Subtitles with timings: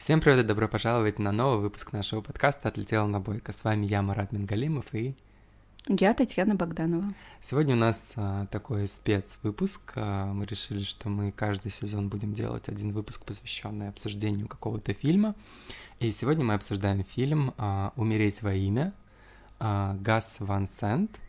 [0.00, 3.52] Всем привет и добро пожаловать на новый выпуск нашего подкаста «Отлетела на бойко».
[3.52, 5.14] С вами я, Марат Мингалимов, и...
[5.88, 7.12] Я Татьяна Богданова.
[7.42, 9.92] Сегодня у нас а, такой спецвыпуск.
[9.96, 15.34] А, мы решили, что мы каждый сезон будем делать один выпуск, посвященный обсуждению какого-то фильма.
[15.98, 18.94] И сегодня мы обсуждаем фильм а, «Умереть во имя».
[19.58, 21.20] А, Гас Ван Сент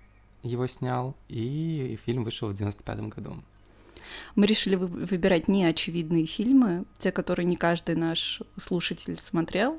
[0.43, 3.35] его снял, и фильм вышел в 95 году.
[4.35, 9.77] Мы решили выбирать неочевидные фильмы, те, которые не каждый наш слушатель смотрел,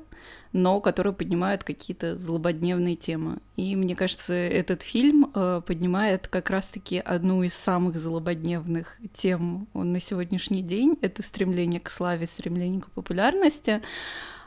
[0.51, 3.39] но которые поднимают какие-то злободневные темы.
[3.55, 9.99] И мне кажется, этот фильм э, поднимает как раз-таки одну из самых злободневных тем на
[9.99, 10.97] сегодняшний день.
[11.01, 13.81] Это стремление к славе, стремление к популярности.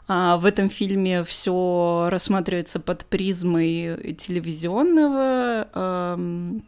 [0.08, 6.62] А в этом фильме все рассматривается под призмой телевизионного эм,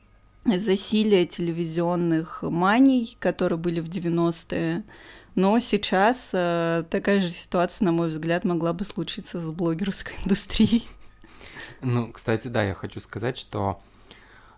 [0.57, 4.85] засилие телевизионных маний, которые были в 90-е.
[5.35, 10.89] Но сейчас э, такая же ситуация, на мой взгляд, могла бы случиться с блогерской индустрией.
[11.83, 13.81] Ну, кстати, да, я хочу сказать, что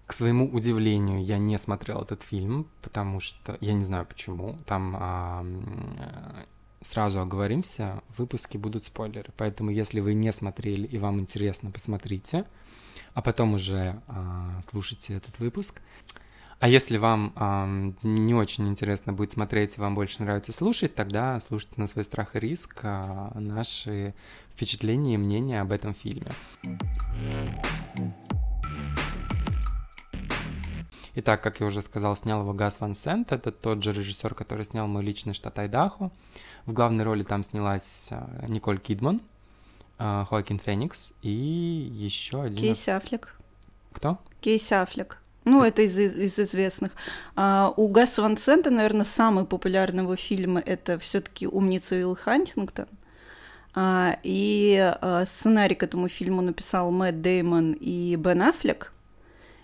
[0.07, 4.59] к своему удивлению я не смотрел этот фильм, потому что я не знаю почему.
[4.67, 5.47] Там а,
[6.81, 9.33] сразу оговоримся, в выпуске будут спойлеры.
[9.37, 12.45] Поэтому, если вы не смотрели и вам интересно, посмотрите
[13.15, 15.81] а потом уже а, слушайте этот выпуск.
[16.59, 17.67] А если вам а,
[18.03, 22.41] не очень интересно будет смотреть, вам больше нравится слушать, тогда слушайте на свой страх и
[22.41, 24.15] риск а, наши
[24.51, 26.31] впечатления и мнения об этом фильме.
[31.15, 33.33] Итак, как я уже сказал, снял его Гас Ван Сент.
[33.33, 36.13] Это тот же режиссер, который снял мой личный штат Айдахо.
[36.67, 38.11] В главной роли там снялась
[38.49, 39.21] Николь Кидман.
[40.03, 42.59] А, Хоакин Феникс и еще один...
[42.59, 43.37] Кейси Аффлек.
[43.93, 44.19] Кто?
[44.41, 45.19] Кейси Аффлек.
[45.45, 46.93] Ну, это из, из известных.
[47.37, 52.87] А, у Гаса Ван Сента, наверное, самый популярный его фильм это все-таки «Умница Уилл Хантингтон».
[53.75, 58.95] А, и а, сценарий к этому фильму написал Мэтт Деймон и Бен Аффлек.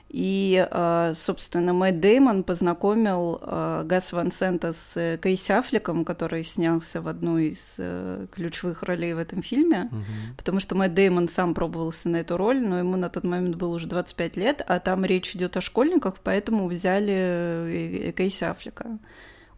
[0.09, 6.45] И, а, собственно, Мэтт Деймон познакомил а, Гас Ван Сента с э, Кейси Аффлеком, который
[6.45, 10.37] снялся в одной из э, ключевых ролей в этом фильме, угу.
[10.37, 13.75] потому что Мэтт Деймон сам пробовался на эту роль, но ему на тот момент было
[13.75, 18.99] уже 25 лет, а там речь идет о школьниках, поэтому взяли э, Кейси Аффлека.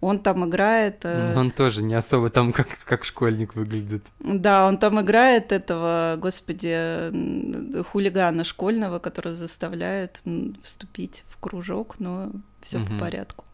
[0.01, 1.05] Он там играет...
[1.05, 4.05] Э, он тоже не особо там как, как школьник выглядит.
[4.21, 10.23] Да, он там играет этого, господи, хулигана школьного, который заставляет
[10.63, 12.87] вступить в кружок, но все угу.
[12.87, 13.45] по порядку.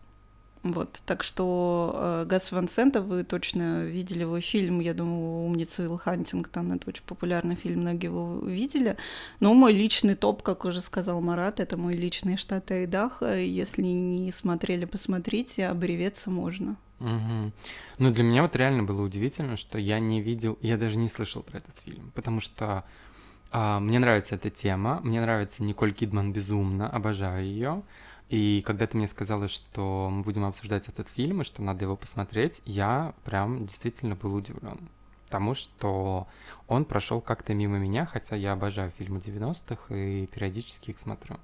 [0.64, 5.82] Вот, так что э, Гас Ван Сента, вы точно видели его фильм, я думаю, «Умница
[5.82, 8.96] Уилл Хантингтон», это очень популярный фильм, многие его видели.
[9.40, 13.36] Но мой личный топ, как уже сказал Марат, это мой личный штат Айдахо.
[13.36, 16.76] Если не смотрели, посмотрите, обреветься можно.
[16.98, 17.52] Угу.
[17.98, 21.42] Ну, для меня вот реально было удивительно, что я не видел, я даже не слышал
[21.42, 22.84] про этот фильм, потому что
[23.50, 27.82] а, мне нравится эта тема, мне нравится Николь Кидман безумно, обожаю ее.
[28.28, 31.96] И когда ты мне сказала, что мы будем обсуждать этот фильм и что надо его
[31.96, 34.88] посмотреть, я прям действительно был удивлен.
[35.26, 36.26] Потому что
[36.68, 41.36] он прошел как-то мимо меня, хотя я обожаю фильмы 90-х и периодически их смотрю.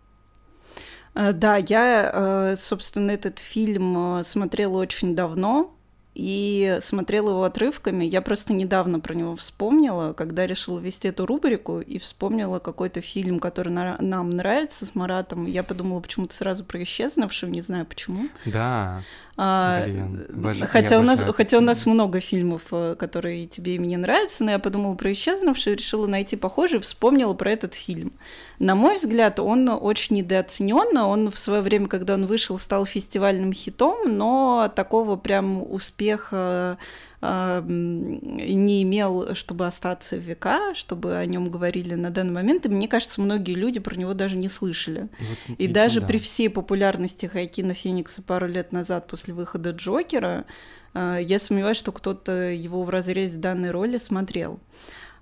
[1.14, 5.74] Э, да, я, э, собственно, этот фильм э, смотрела очень давно,
[6.14, 8.04] и смотрела его отрывками.
[8.04, 13.38] Я просто недавно про него вспомнила, когда решила вести эту рубрику, и вспомнила какой-то фильм,
[13.38, 15.46] который на- нам нравится с Маратом.
[15.46, 18.28] Я подумала почему-то сразу про исчезнувшую, не знаю почему.
[18.44, 19.02] Да.
[19.36, 23.96] А, Блин, хотя, у нас, хотя у нас много фильмов, э, которые тебе и мне
[23.96, 28.12] нравятся, но я подумала про исчезнувшую, решила найти похожий, вспомнила про этот фильм.
[28.58, 30.96] На мой взгляд, он очень недооценен.
[30.98, 36.76] Он в свое время, когда он вышел, стал фестивальным хитом, но такого прям успеха
[37.22, 42.64] не имел, чтобы остаться в века, чтобы о нем говорили на данный момент.
[42.64, 45.08] И мне кажется, многие люди про него даже не слышали.
[45.48, 46.06] Вот, и даже да.
[46.06, 50.46] при всей популярности Хайкина Феникса пару лет назад после выхода Джокера,
[50.94, 54.58] а, я сомневаюсь, что кто-то его в разрезе данной роли смотрел.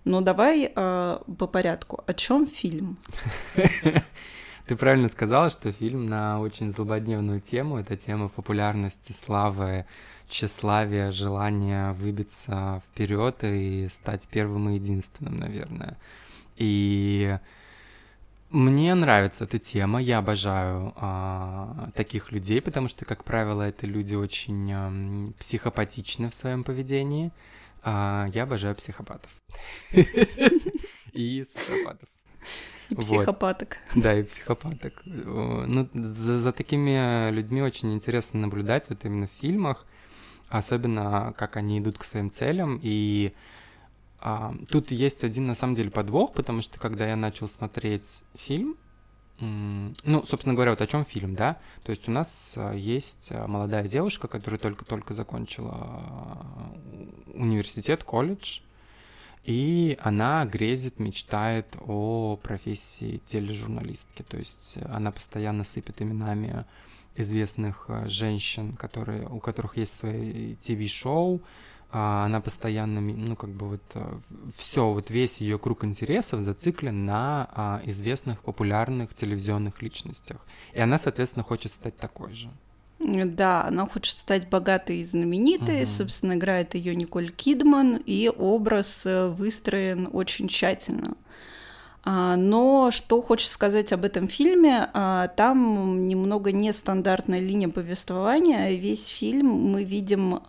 [0.04, 2.04] Но давай а, по порядку.
[2.06, 2.98] О чем фильм?
[4.68, 7.78] Ты правильно сказала, что фильм на очень злободневную тему.
[7.78, 9.86] Это тема популярности, славы,
[10.28, 15.96] тщеславие, желание выбиться вперед и стать первым и единственным, наверное.
[16.56, 17.38] И
[18.50, 24.14] мне нравится эта тема, я обожаю а, таких людей, потому что, как правило, это люди
[24.14, 27.30] очень а, психопатичны в своем поведении.
[27.82, 29.34] А, я обожаю психопатов.
[31.14, 32.08] И социопатов.
[32.90, 33.76] И психопаток.
[33.94, 34.02] Вот.
[34.02, 35.02] Да, и психопаток.
[35.04, 39.86] Ну, за, за такими людьми очень интересно наблюдать вот именно в фильмах
[40.50, 43.34] особенно как они идут к своим целям, и
[44.20, 48.76] А, тут есть один, на самом деле, подвох, потому что когда я начал смотреть фильм,
[49.40, 51.58] ну, собственно говоря, вот о чем фильм, да?
[51.84, 56.74] То есть у нас а, есть а, молодая девушка, которая только-только закончила а,
[57.34, 58.62] университет, колледж,
[59.44, 64.22] и она грезит, мечтает о профессии тележурналистки.
[64.22, 66.64] То есть она постоянно сыпет именами
[67.16, 71.40] известных женщин, которые, у которых есть свои ТВ-шоу,
[71.90, 74.18] а, она постоянно, ну, как бы вот э,
[74.56, 80.36] все, вот весь ее круг интересов зациклен на а, известных популярных телевизионных личностях.
[80.74, 82.50] И она, соответственно, хочет стать такой же.
[83.00, 85.84] Да, она хочет стать богатой и знаменитой.
[85.84, 85.90] Угу.
[85.90, 91.14] Собственно, играет ее Николь Кидман, и образ э, выстроен очень тщательно.
[92.04, 94.88] А, но что хочется сказать об этом фильме,
[95.36, 98.72] там немного нестандартная линия повествования.
[98.72, 100.40] Весь фильм мы видим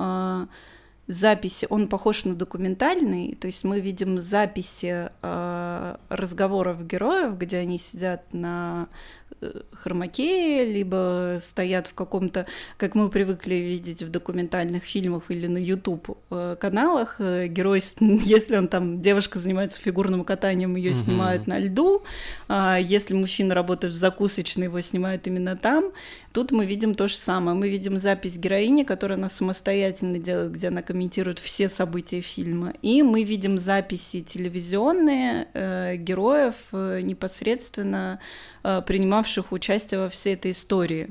[1.07, 8.31] записи, он похож на документальный, то есть мы видим записи разговоров героев, где они сидят
[8.31, 8.87] на
[9.71, 12.45] хромаке, либо стоят в каком-то,
[12.77, 18.57] как мы привыкли видеть в документальных фильмах или на YouTube э, каналах, э, герой, если
[18.57, 20.99] он там, девушка занимается фигурным катанием, ее угу.
[20.99, 22.03] снимают на льду,
[22.47, 25.91] а если мужчина работает в закусочной, его снимают именно там.
[26.31, 27.57] Тут мы видим то же самое.
[27.57, 32.73] Мы видим запись героини, которую она самостоятельно делает, где она комментирует все события фильма.
[32.81, 38.19] И мы видим записи телевизионные э, героев э, непосредственно
[38.61, 41.09] Э, принимавших участие во всей этой истории.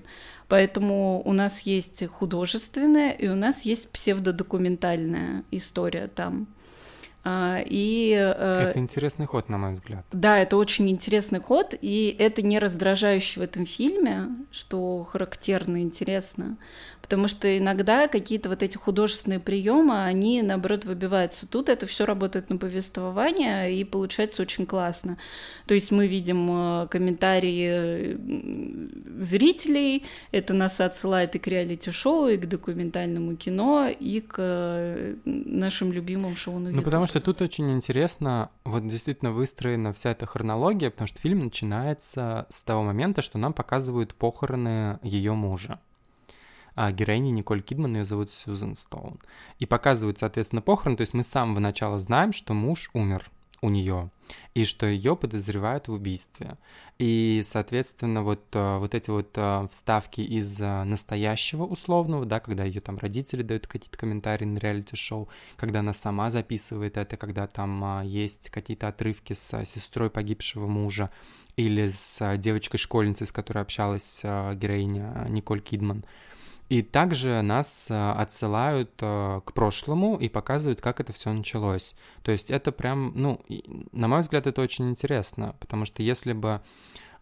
[0.49, 6.47] Поэтому у нас есть художественная и у нас есть псевдодокументальная история там.
[7.31, 10.07] А, и, э, это интересный ход, на мой взгляд.
[10.13, 16.57] Да, это очень интересный ход, и это не раздражающе в этом фильме, что характерно интересно,
[17.09, 21.47] потому что иногда какие-то вот эти художественные приемы, они наоборот выбиваются.
[21.47, 25.17] Тут это все работает на повествование, и получается очень классно.
[25.67, 28.19] То есть мы видим э, комментарии
[29.19, 35.93] зрителей, это нас отсылает и к реалити-шоу, и к документальному кино, и к э, нашим
[35.93, 40.91] любимым шоу на Ну, потому что тут очень интересно, вот действительно выстроена вся эта хронология,
[40.91, 45.81] потому что фильм начинается с того момента, что нам показывают похороны ее мужа
[46.81, 49.19] а героини Николь Кидман, ее зовут Сьюзен Стоун.
[49.59, 53.69] И показывают, соответственно, похороны, то есть мы с самого начала знаем, что муж умер у
[53.69, 54.13] нее,
[54.55, 56.57] и что ее подозревают в убийстве.
[57.01, 62.63] И, соответственно, вот, э, вот эти вот э, вставки из э, настоящего условного, да, когда
[62.63, 68.05] ее там родители дают какие-то комментарии на реалити-шоу, когда она сама записывает это, когда там
[68.05, 71.11] есть какие-то отрывки с сестрой погибшего мужа
[71.57, 76.05] или с девочкой-школьницей, с которой общалась героиня Николь Кидман–
[76.69, 81.95] и также нас э, отсылают э, к прошлому и показывают, как это все началось.
[82.23, 83.41] То есть это прям, ну,
[83.93, 86.61] на мой взгляд, это очень интересно, потому что если бы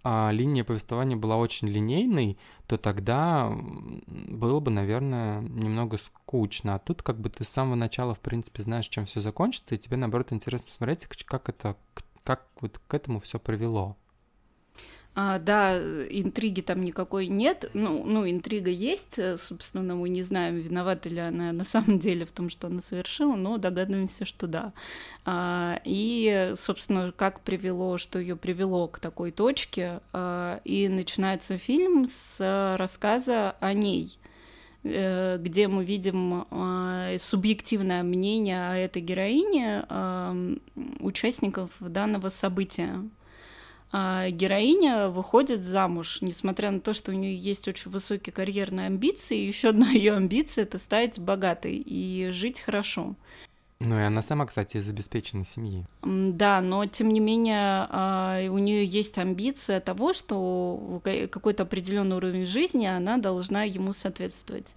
[0.09, 2.39] а, линия повествования была очень линейной,
[2.69, 3.51] то тогда
[4.07, 6.77] было бы, наверное, немного скучно.
[6.77, 9.79] А тут как бы ты с самого начала, в принципе, знаешь, чем все закончится, и
[9.79, 11.77] тебе, наоборот, интересно посмотреть, как это,
[12.23, 13.97] как вот к этому все привело.
[15.19, 17.71] А, да, интриги там никакой нет.
[17.73, 19.19] Ну, ну, интрига есть.
[19.19, 22.83] Э, собственно, мы не знаем, виновата ли она на самом деле в том, что она
[22.83, 24.75] совершила, но догадываемся, что да.
[25.25, 30.00] А, и, собственно, как привело, что ее привело к такой точке.
[30.12, 34.19] А, и начинается фильм с рассказа о ней
[34.85, 39.87] э, где мы видим э, субъективное мнение о этой героине
[41.00, 43.09] участников данного события а
[44.31, 49.38] героиня выходит замуж, несмотря на то, что у нее есть очень высокие карьерные амбиции.
[49.38, 53.15] Еще одна ее амбиция это стать богатой и жить хорошо.
[53.80, 55.85] Ну и она сама, кстати, из обеспеченной семьи.
[56.02, 62.47] Да, но тем не менее а, у нее есть амбиция того, что какой-то определенный уровень
[62.47, 64.75] жизни она должна ему соответствовать.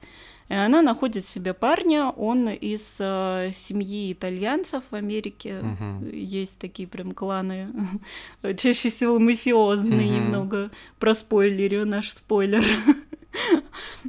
[0.50, 5.60] И она находит себе парня, он из э, семьи итальянцев в Америке.
[5.60, 6.10] Угу.
[6.12, 7.68] Есть такие прям кланы,
[8.58, 10.16] чаще всего мафиозные угу.
[10.16, 10.72] немного.
[10.98, 12.64] Про спойлерю наш спойлер.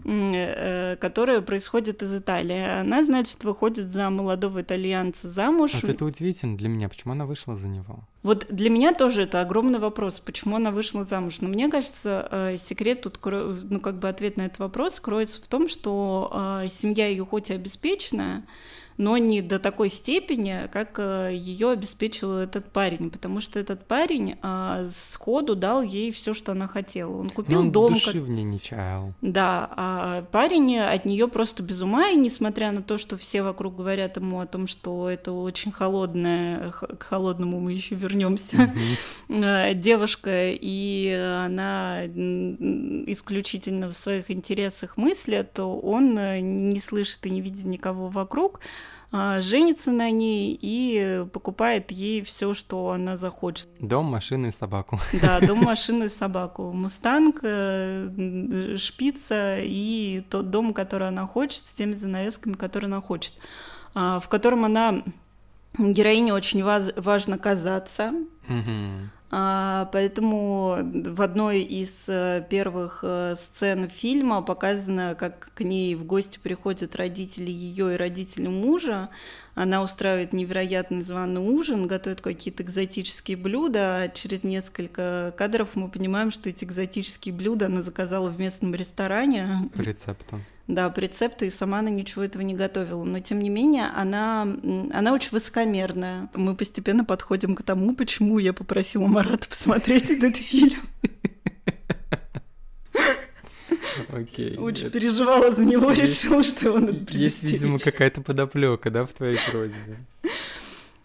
[0.06, 2.80] Э, которая происходит из Италии.
[2.80, 5.72] Она, значит, выходит за молодого итальянца замуж.
[5.74, 6.88] Вот это удивительно для меня.
[6.88, 8.00] Почему она вышла за него?
[8.22, 11.40] Вот для меня тоже это огромный вопрос, почему она вышла замуж.
[11.40, 15.48] Но мне кажется, э, секрет тут, ну, как бы ответ на этот вопрос кроется в
[15.48, 18.44] том, что э, семья ее хоть и обеспеченная,
[19.00, 24.36] но не до такой степени, как э, ее обеспечил этот парень, потому что этот парень
[24.42, 27.16] а, сходу дал ей все, что она хотела.
[27.16, 27.94] Он купил Но он дом.
[27.94, 28.22] души как...
[28.22, 29.14] в ней не чаял.
[29.22, 33.74] Да, а парень от нее просто без ума, и несмотря на то, что все вокруг
[33.74, 38.70] говорят ему о том, что это очень холодная, к холодному мы еще вернемся,
[39.28, 39.74] mm-hmm.
[39.76, 41.08] девушка, и
[41.42, 46.16] она исключительно в своих интересах мыслит, то он
[46.68, 48.60] не слышит и не видит никого вокруг,
[49.12, 53.68] женится на ней и покупает ей все, что она захочет.
[53.80, 55.00] Дом, машину и собаку.
[55.20, 56.72] Да, дом, машину и собаку.
[56.72, 63.34] Мустанг, э, шпица и тот дом, который она хочет, с теми занавесками, которые она хочет,
[63.94, 65.02] а, в котором она
[65.78, 68.12] героине очень важно казаться.
[69.32, 76.04] А, поэтому в одной из э, первых э, сцен фильма показано, как к ней в
[76.04, 79.08] гости приходят родители ее и родители мужа.
[79.54, 84.02] Она устраивает невероятный званый ужин, готовит какие-то экзотические блюда.
[84.02, 89.70] А через несколько кадров мы понимаем, что эти экзотические блюда она заказала в местном ресторане.
[89.76, 90.40] По рецепту
[90.74, 93.04] да, по рецепту, и сама она ничего этого не готовила.
[93.04, 94.42] Но, тем не менее, она,
[94.92, 96.28] она очень высокомерная.
[96.34, 100.80] Мы постепенно подходим к тому, почему я попросила Марата посмотреть этот фильм.
[104.08, 104.56] Окей.
[104.56, 104.98] Очень это...
[104.98, 109.36] переживала за него, есть, решила, что он это Есть, видимо, какая-то подоплека, да, в твоей
[109.50, 109.96] просьбе.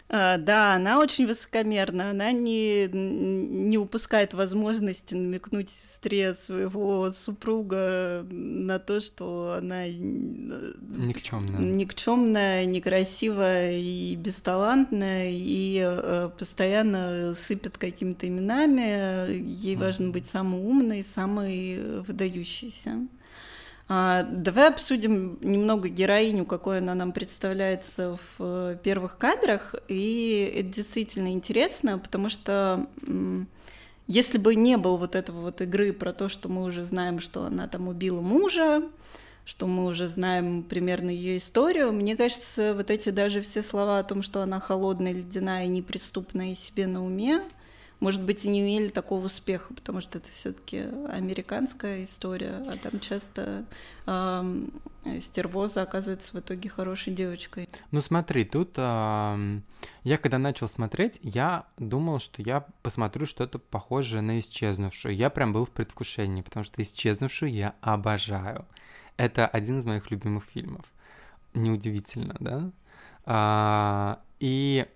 [0.08, 8.78] А, да, она очень высокомерна, она не, не упускает возможности намекнуть сестре своего супруга на
[8.78, 19.32] то, что она никчемная, никчемная некрасивая и бесталантная, и э, постоянно сыпет какими-то именами.
[19.32, 23.08] Ей важно быть самой умной, самой выдающейся.
[23.88, 29.76] А, давай обсудим немного героиню, какой она нам представляется в э, первых кадрах.
[29.86, 32.86] И это действительно интересно, потому что
[34.08, 37.44] если бы не было вот этого вот игры про то, что мы уже знаем, что
[37.44, 38.82] она там убила мужа,
[39.44, 41.92] что мы уже знаем примерно ее историю.
[41.92, 46.56] Мне кажется, вот эти даже все слова о том, что она холодная, ледяная неприступная и
[46.56, 47.42] себе на уме,
[48.00, 53.00] может быть, и не имели такого успеха, потому что это все-таки американская история, а там
[53.00, 53.64] часто
[54.06, 54.66] э,
[55.22, 57.68] стервоза оказывается в итоге хорошей девочкой.
[57.92, 59.60] Ну смотри, тут э,
[60.04, 65.16] я когда начал смотреть, я думал, что я посмотрю что-то похожее на исчезнувшую.
[65.16, 68.66] Я прям был в предвкушении, потому что исчезнувшую я обожаю.
[69.16, 70.84] Это один из моих любимых фильмов.
[71.54, 72.70] Неудивительно, да?
[73.24, 74.86] А, и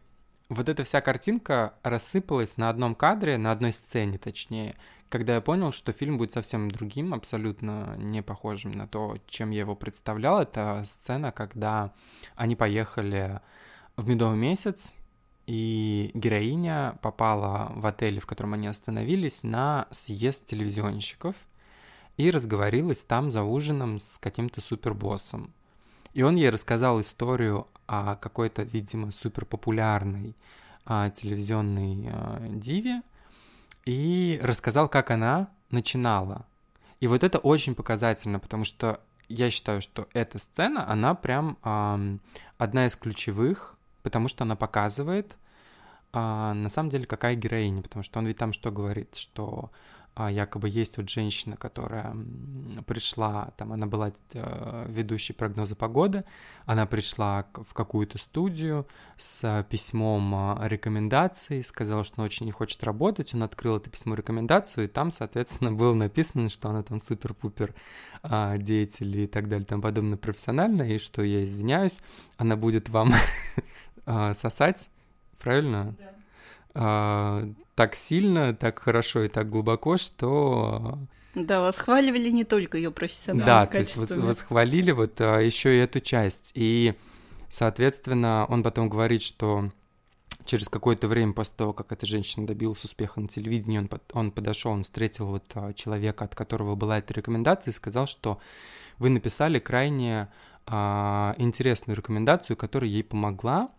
[0.50, 4.74] вот эта вся картинка рассыпалась на одном кадре, на одной сцене точнее,
[5.08, 9.60] когда я понял, что фильм будет совсем другим, абсолютно не похожим на то, чем я
[9.60, 10.42] его представлял.
[10.42, 11.92] Это сцена, когда
[12.34, 13.40] они поехали
[13.96, 14.96] в медовый месяц,
[15.46, 21.36] и героиня попала в отель, в котором они остановились, на съезд телевизионщиков
[22.16, 25.54] и разговорилась там за ужином с каким-то супербоссом.
[26.14, 30.34] И он ей рассказал историю о какой-то, видимо, суперпопулярной
[30.84, 33.02] а, телевизионной а, диве
[33.84, 36.46] и рассказал, как она начинала.
[37.00, 41.98] И вот это очень показательно, потому что я считаю, что эта сцена, она прям а,
[42.58, 45.36] одна из ключевых, потому что она показывает,
[46.12, 49.70] а, на самом деле, какая героиня, потому что он ведь там что говорит, что
[50.28, 52.14] якобы есть вот женщина, которая
[52.86, 56.24] пришла, там она была э, ведущей прогноза погоды,
[56.66, 58.86] она пришла в какую-то студию
[59.16, 64.14] с письмом а, рекомендаций, сказала, что она очень не хочет работать, он открыл это письмо
[64.14, 67.74] рекомендацию, и там, соответственно, было написано, что она там супер-пупер
[68.22, 72.00] а, деятель и так далее, там подобное профессионально, и что я извиняюсь,
[72.36, 73.12] она будет вам
[74.34, 74.90] сосать,
[75.38, 75.94] правильно?
[75.98, 76.19] Да
[76.72, 80.98] так сильно, так хорошо и так глубоко, что...
[81.34, 86.00] Да, восхваливали не только ее профессиональные Да, то есть восхвалили вот а, еще и эту
[86.00, 86.50] часть.
[86.54, 86.94] И,
[87.48, 89.70] соответственно, он потом говорит, что
[90.44, 94.72] через какое-то время после того, как эта женщина добилась успеха на телевидении, он, он подошел,
[94.72, 98.40] он встретил вот а, человека, от которого была эта рекомендация, и сказал, что
[98.98, 100.28] вы написали крайне
[100.66, 103.70] а, интересную рекомендацию, которая ей помогла,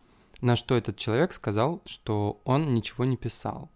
[0.42, 3.70] на что этот человек сказал, что он ничего не писал.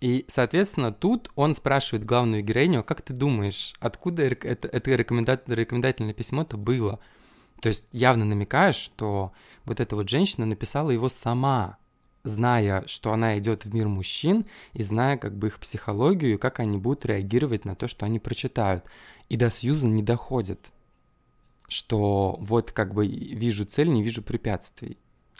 [0.00, 6.14] И, соответственно, тут он спрашивает главную героиню, «А как ты думаешь, откуда это, это рекомендательное
[6.14, 7.00] письмо-то было?
[7.60, 9.32] То есть явно намекаешь, что
[9.64, 11.78] вот эта вот женщина написала его сама,
[12.22, 16.60] зная, что она идет в мир мужчин и зная как бы их психологию и как
[16.60, 18.84] они будут реагировать на то, что они прочитают.
[19.28, 20.60] И до Сьюза не доходит.
[21.68, 24.96] что вот как бы вижу цель, не вижу препятствий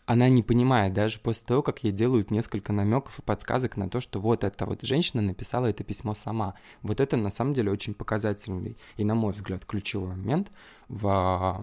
[0.08, 4.00] она не понимает даже после того, как ей делают несколько намеков и подсказок на то,
[4.00, 6.54] что вот эта вот женщина написала это письмо сама.
[6.80, 10.50] Вот это на самом деле очень показательный и, на мой взгляд, ключевой момент
[10.88, 11.62] в,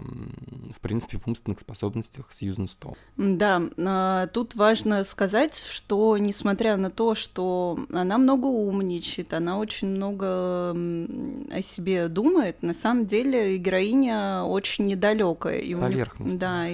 [0.76, 2.96] в принципе, в умственных способностях Сьюзен Стоун.
[3.18, 9.88] Да, а, тут важно сказать, что несмотря на то, что она много умничает, она очень
[9.88, 15.62] много о себе думает, на самом деле героиня очень недалекая.
[15.62, 16.38] Поверхностная.
[16.38, 16.66] Да,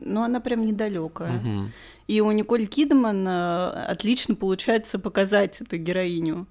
[0.00, 1.11] но она прям недалекая.
[1.20, 1.70] Угу.
[2.08, 6.46] И у Николь Кидман а, отлично получается показать эту героиню.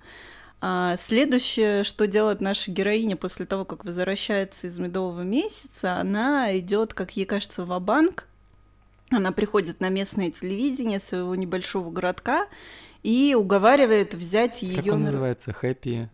[0.63, 6.93] А следующее, что делает наша героиня после того, как возвращается из медового месяца, она идет,
[6.93, 8.27] как ей кажется, в банк
[9.09, 12.47] Она приходит на местное телевидение своего небольшого городка
[13.01, 14.83] и уговаривает взять ее.
[14.83, 15.05] Как он на...
[15.05, 15.55] называется?
[15.61, 16.07] Happy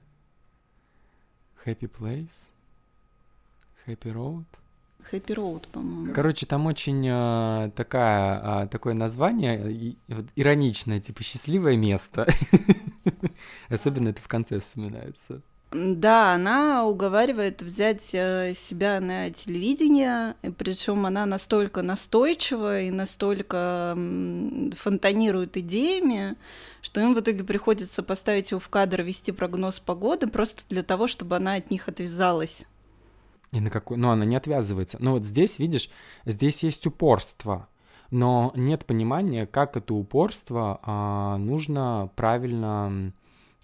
[1.65, 2.49] Happy Place?
[3.85, 4.45] Happy Road?
[5.11, 6.13] Happy Road, по-моему.
[6.13, 12.27] Короче, там очень э, такая, э, такое название и, вот, ироничное, типа счастливое место.
[13.69, 15.41] Особенно это в конце вспоминается.
[15.71, 23.93] Да, она уговаривает взять э, себя на телевидение, причем она настолько настойчива и настолько
[24.75, 26.35] фонтанирует идеями,
[26.81, 31.05] что им в итоге приходится поставить его в кадр, вести прогноз погоды просто для того,
[31.07, 32.65] чтобы она от них отвязалась.
[33.51, 33.97] И на какой...
[33.97, 34.97] Но она не отвязывается.
[34.99, 35.89] Но вот здесь, видишь,
[36.25, 37.67] здесь есть упорство,
[38.11, 43.13] но нет понимания, как это упорство а, нужно правильно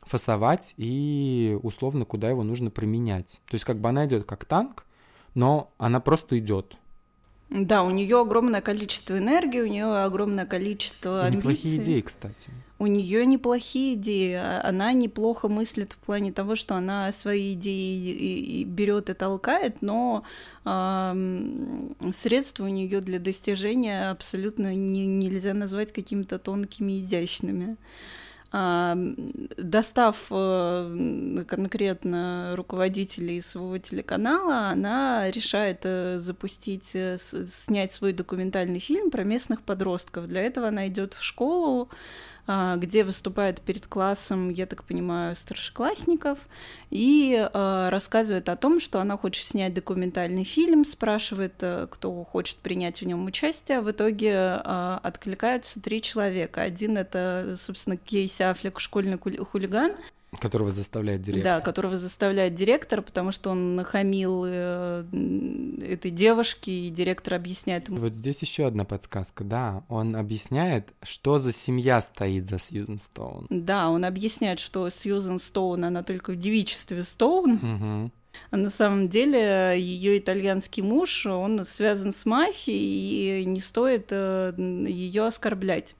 [0.02, 3.42] фасовать и условно куда его нужно применять.
[3.48, 4.86] То есть как бы она идет как танк,
[5.34, 6.78] но она просто идет.
[7.54, 11.38] Да, у нее огромное количество энергии, у нее огромное количество амбиций.
[11.38, 12.50] Неплохие идеи, кстати.
[12.80, 14.34] У нее неплохие идеи.
[14.34, 20.24] А она неплохо мыслит в плане того, что она свои идеи берет и толкает, но
[20.66, 21.14] э,
[22.20, 27.74] средства у нее для достижения абсолютно не, нельзя назвать какими-то тонкими, изящными.
[27.74, 28.23] А,
[28.54, 37.18] достав э, конкретно руководителей своего телеканала, она решает э, запустить, э,
[37.52, 40.28] снять свой документальный фильм про местных подростков.
[40.28, 41.90] Для этого она идет в школу,
[42.46, 46.40] где выступает перед классом, я так понимаю, старшеклассников,
[46.90, 52.58] и а, рассказывает о том, что она хочет снять документальный фильм, спрашивает, э, кто хочет
[52.58, 53.82] принять в нем участие.
[53.82, 56.62] В итоге а, откликаются три человека.
[56.62, 59.94] Один это, собственно, Кейси Аффлек, школьный хулиган,
[60.40, 61.56] Которого заставляет директор.
[61.56, 65.06] Да, которого заставляет директор, потому что он нахамил э,
[65.82, 67.98] этой девушке, и директор объясняет ему.
[67.98, 69.84] Вот здесь еще одна подсказка, да.
[69.90, 73.48] Он объясняет, что за семья стоит за Сьюзен Стоун.
[73.50, 77.54] Да, он объясняет, что Сьюзен Стоун, она только в девичестве Стоун.
[77.54, 78.12] Угу.
[78.52, 84.54] А на самом деле ее итальянский муж, он связан с мафией, и не стоит э,
[84.58, 85.96] ее оскорблять.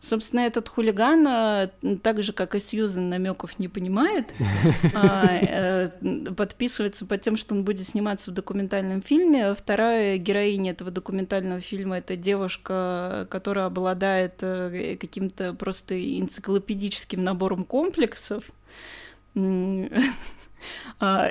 [0.00, 1.70] Собственно, этот хулиган, а,
[2.02, 4.32] так же, как и Сьюзен, намеков не понимает,
[4.94, 5.88] а, э,
[6.36, 9.54] подписывается под тем, что он будет сниматься в документальном фильме.
[9.54, 18.44] Вторая героиня этого документального фильма— это девушка, которая обладает э, каким-то просто энциклопедическим набором комплексов,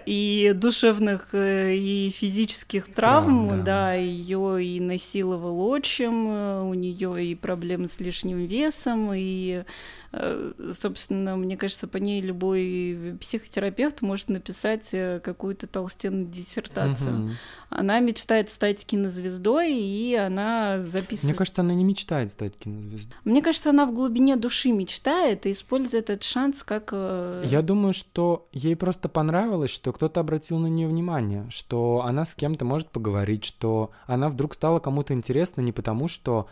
[0.05, 3.63] и душевных, э, и физических травм, да, да.
[3.63, 9.63] да ее и насиловал отчим, э, у нее и проблемы с лишним весом, и
[10.17, 14.89] Э, собственно, мне кажется, по ней любой психотерапевт может написать
[15.21, 17.19] какую-то толстенную диссертацию.
[17.19, 17.29] Угу.
[17.69, 21.23] Она мечтает стать кинозвездой, и она записывает...
[21.23, 23.13] Мне кажется, она не мечтает стать кинозвездой.
[23.25, 26.93] Мне кажется, она в глубине души мечтает и использует этот шанс как...
[26.93, 32.35] Я думаю, что ей просто понравилось, что кто-то обратил на нее внимание, что она с
[32.35, 36.47] кем-то может поговорить, что она вдруг стала кому-то интересна не потому, что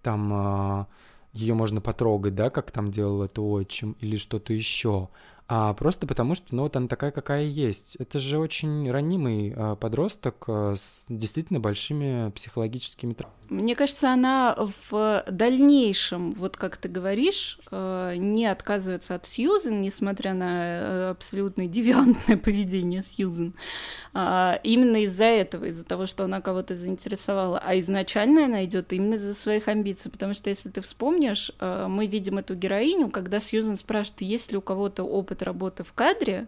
[0.00, 0.86] там
[1.32, 5.08] ее можно потрогать, да, как там делал это отчим, или что-то еще,
[5.46, 7.96] а просто потому, что, ну, вот она такая, какая есть.
[7.96, 13.34] Это же очень ранимый э, подросток э, с действительно большими психологическими травмами.
[13.50, 14.56] Мне кажется, она
[14.88, 22.36] в дальнейшем, вот как ты говоришь, э, не отказывается от Сьюзен, несмотря на абсолютно девиантное
[22.42, 23.52] поведение Сьюзен.
[24.14, 27.58] А, именно из-за этого, из-за того, что она кого-то заинтересовала.
[27.62, 32.38] А изначально она идет именно из-за своих амбиций, потому что, если ты вспомнишь, мы видим
[32.38, 36.46] эту героиню, когда Сьюзен спрашивает, есть ли у кого-то опыт работы в кадре,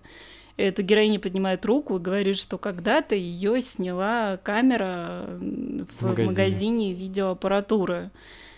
[0.56, 8.10] эта героиня поднимает руку и говорит, что когда-то ее сняла камера в магазине, магазине видеоаппаратуры.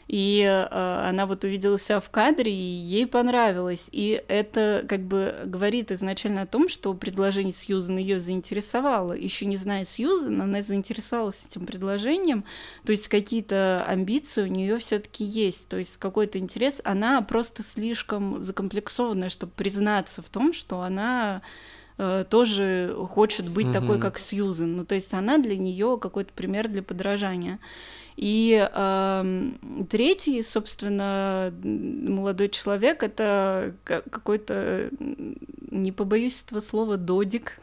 [0.09, 3.91] И э, она вот увидела себя в кадре, и ей понравилось.
[3.93, 9.13] И это как бы говорит изначально о том, что предложение Сьюзан ее заинтересовало.
[9.13, 12.45] Еще не зная Сьюзан, она заинтересовалась этим предложением.
[12.87, 15.69] То есть какие-то амбиции у нее все-таки есть.
[15.69, 16.81] То есть какой-то интерес.
[16.85, 21.43] Она просто слишком закомплексованная, чтобы признаться в том, что она
[21.99, 23.73] э, тоже хочет быть mm-hmm.
[23.75, 24.75] такой, как Сьюзен.
[24.75, 27.59] Ну, то есть она для нее какой-то пример для подражания.
[28.19, 29.53] И э,
[29.89, 34.91] третий, собственно, молодой человек это какой-то,
[35.71, 37.61] не побоюсь этого слова, додик.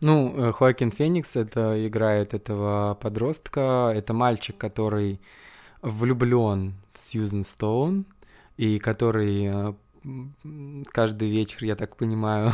[0.00, 5.20] Ну, э, Хоакин Феникс это играет этого подростка, это мальчик, который
[5.82, 8.06] влюблен в Сьюзен Стоун
[8.56, 9.72] и который э,
[10.92, 12.52] каждый вечер, я так понимаю,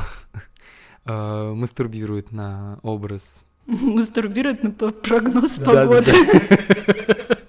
[1.04, 3.44] э, мастурбирует на образ
[3.82, 6.12] Мастурбирует на прогноз погоды.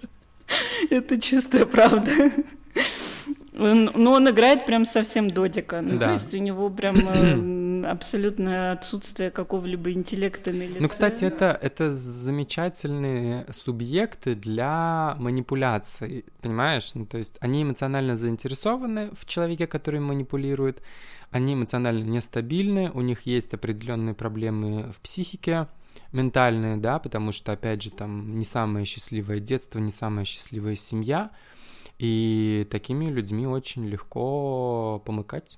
[0.90, 2.12] Это чистая правда.
[3.60, 5.82] Он, ну, он играет прям совсем додика.
[5.82, 6.06] Ну, да.
[6.06, 10.80] то есть у него прям э, абсолютное отсутствие какого-либо интеллекта на лице.
[10.80, 16.92] Ну, кстати, это, это замечательные субъекты для манипуляции, понимаешь?
[16.94, 20.82] Ну, то есть они эмоционально заинтересованы в человеке, который манипулирует,
[21.32, 25.68] они эмоционально нестабильны, у них есть определенные проблемы в психике,
[26.12, 31.32] ментальные, да, потому что, опять же, там не самое счастливое детство, не самая счастливая семья,
[32.00, 35.58] и такими людьми очень легко помыкать.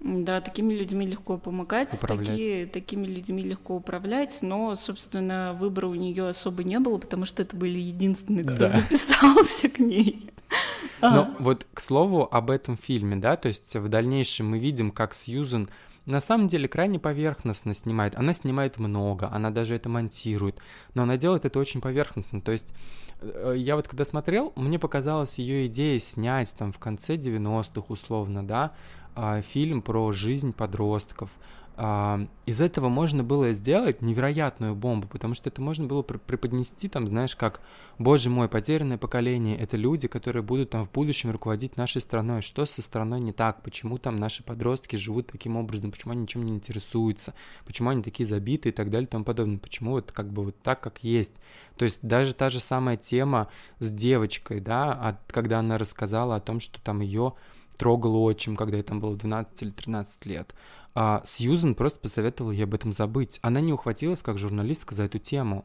[0.00, 6.28] Да, такими людьми легко помогать, такие, такими людьми легко управлять, но, собственно, выбора у нее
[6.28, 8.70] особо не было, потому что это были единственные, кто да.
[8.70, 10.30] записался к ней.
[11.02, 15.12] Но вот, к слову, об этом фильме, да, то есть в дальнейшем мы видим, как
[15.14, 15.68] Сьюзен
[16.10, 18.16] на самом деле крайне поверхностно снимает.
[18.16, 20.60] Она снимает много, она даже это монтирует,
[20.94, 22.40] но она делает это очень поверхностно.
[22.40, 22.74] То есть
[23.20, 28.46] э, я вот когда смотрел, мне показалась ее идея снять там в конце 90-х условно,
[28.46, 28.72] да,
[29.14, 31.30] а, фильм про жизнь подростков,
[32.44, 37.34] из этого можно было сделать невероятную бомбу, потому что это можно было преподнести, там, знаешь,
[37.34, 37.62] как,
[37.98, 42.66] боже мой, потерянное поколение, это люди, которые будут там в будущем руководить нашей страной, что
[42.66, 46.52] со страной не так, почему там наши подростки живут таким образом, почему они ничем не
[46.52, 47.32] интересуются,
[47.64, 50.60] почему они такие забитые и так далее и тому подобное, почему вот как бы вот
[50.62, 51.40] так, как есть.
[51.78, 56.40] То есть даже та же самая тема с девочкой, да, от, когда она рассказала о
[56.40, 57.32] том, что там ее
[57.78, 60.54] трогал отчим, когда ей там было 12 или 13 лет,
[61.02, 63.38] а Сьюзен просто посоветовала ей об этом забыть.
[63.40, 65.64] Она не ухватилась как журналистка за эту тему.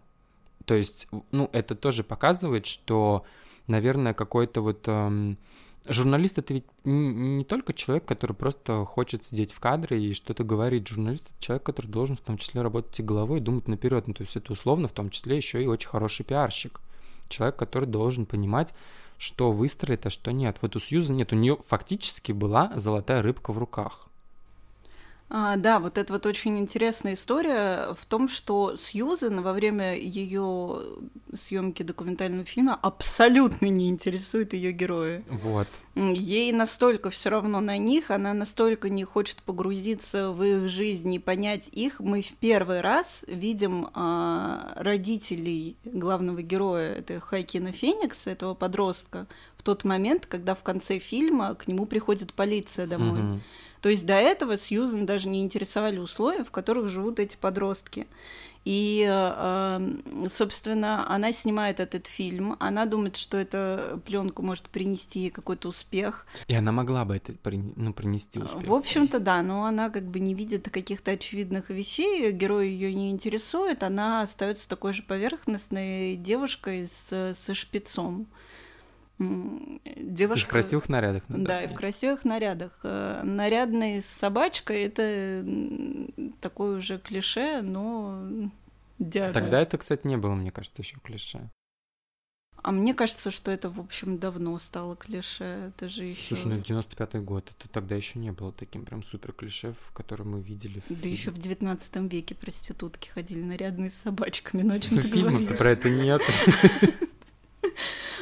[0.63, 3.25] То есть, ну, это тоже показывает, что,
[3.67, 4.87] наверное, какой-то вот...
[4.87, 5.37] Эм,
[5.89, 10.87] журналист— это ведь не, только человек, который просто хочет сидеть в кадре и что-то говорить.
[10.87, 14.07] Журналист— это человек, который должен в том числе работать и головой и думать наперед.
[14.07, 16.79] Ну, то есть это условно в том числе еще и очень хороший пиарщик.
[17.27, 18.73] Человек, который должен понимать,
[19.17, 20.59] что выстроит, а что нет.
[20.61, 24.07] Вот у Сьюза нет, у нее фактически была золотая рыбка в руках.
[25.27, 30.81] А, да, вот это вот очень интересная история в том, что Сьюзен во время ее
[31.33, 35.23] съемки документального фильма абсолютно не интересует ее герои.
[35.27, 35.67] Вот.
[35.95, 41.19] Ей настолько все равно на них, она настолько не хочет погрузиться в их жизнь и
[41.19, 41.99] понять их.
[41.99, 49.25] Мы в первый раз видим а, родителей главного героя, это Хайкина Феникс, этого подростка,
[49.57, 53.21] в тот момент, когда в конце фильма к нему приходит полиция домой.
[53.21, 53.39] Mm-hmm.
[53.85, 58.07] То есть до этого Сьюзен даже не интересовали условия, в которых живут эти подростки.
[58.63, 65.29] И, э, собственно, она снимает этот фильм, она думает, что эта пленка может принести ей
[65.29, 66.25] какой-то успех.
[66.47, 67.35] И она могла бы это
[67.75, 68.67] ну, принести успех.
[68.67, 73.11] В общем-то, да, но она как бы не видит каких-то очевидных вещей, герой ее не
[73.11, 78.25] интересует, она остается такой же поверхностной девушкой с, со шпицом
[79.17, 80.45] девушка...
[80.45, 81.23] И в красивых нарядах.
[81.27, 82.71] Да, да, и в красивых нарядах.
[82.83, 85.45] Э, нарядный с собачкой— это
[86.41, 88.49] такое уже клише, но
[88.99, 89.33] диагноз.
[89.33, 91.49] Тогда это, кстати, не было, мне кажется, еще клише.
[92.65, 95.43] А мне кажется, что это, в общем, давно стало клише.
[95.43, 96.35] Это же еще.
[96.35, 100.31] Слушай, ну 95-й год, это тогда еще не было таким прям супер клише, в котором
[100.31, 100.81] мы видели.
[100.89, 105.07] В да еще в 19 веке проститутки ходили нарядные с собачками, но о чем ты
[105.07, 106.23] Фильмов-то про это нет.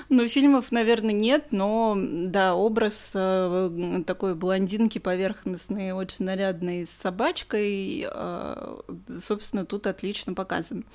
[0.09, 8.07] Ну, фильмов, наверное, нет, но да, образ э, такой блондинки поверхностной, очень нарядной с собачкой,
[8.09, 8.75] э,
[9.19, 10.85] собственно, тут отлично показан.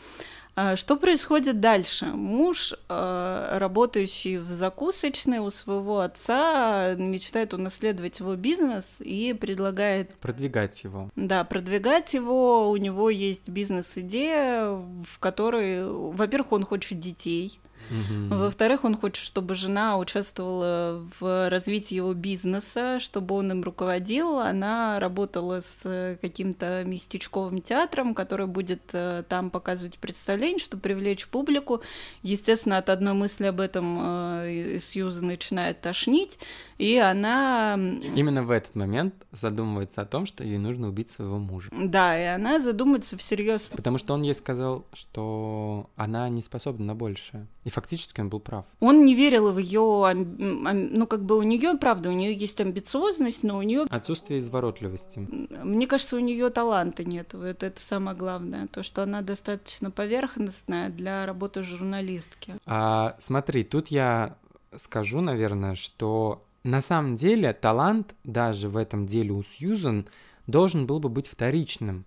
[0.61, 2.06] А что происходит дальше?
[2.06, 10.12] Муж, э, работающий в закусочной у своего отца, мечтает унаследовать его бизнес и предлагает...
[10.16, 11.11] Продвигать его.
[11.14, 12.70] Да, продвигать его.
[12.70, 18.28] У него есть бизнес-идея, в которой, во-первых, он хочет детей– Мгм.
[18.28, 24.38] Во-вторых, он хочет, чтобы жена участвовала в развитии его бизнеса, чтобы он им руководил.
[24.38, 31.26] Она работала с э, каким-то местечковым театром, который будет э, там показывать представление, чтобы привлечь
[31.26, 31.82] публику.
[32.22, 36.38] Естественно, от одной мысли об этом э, Сьюза начинает тошнить,
[36.78, 37.74] и она...
[37.74, 41.70] Именно в этот момент задумывается о том, что ей нужно убить своего мужа.
[41.72, 43.70] Да, и она задумается всерьез.
[43.74, 47.46] Потому что он ей сказал, что она не способна на большее.
[47.68, 48.64] И фактически он был прав.
[48.81, 53.42] Он не верил в ее, ну как бы у нее, правда, у нее есть амбициозность,
[53.42, 55.18] но у нее Отсутствие изворотливости.
[55.18, 57.35] Мне кажется, у нее таланта нет.
[57.35, 58.68] Вот это самое главное.
[58.68, 62.54] То, что она достаточно поверхностная для работы журналистки.
[62.64, 64.38] А, смотри, тут я
[64.74, 70.07] скажу, наверное, что на самом деле талант даже в этом деле у Сьюзан
[70.46, 72.07] должен был бы быть вторичным.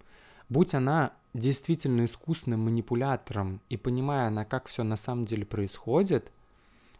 [0.49, 6.31] Будь она действительно искусным манипулятором и понимая она, как все на самом деле происходит,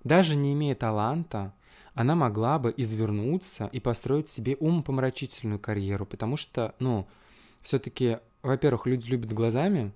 [0.04, 1.54] даже не имея таланта,
[1.94, 7.08] она могла бы извернуться и построить себе умопомрачительную карьеру, потому что, ну,
[7.62, 9.92] все-таки, во-первых, люди любят глазами,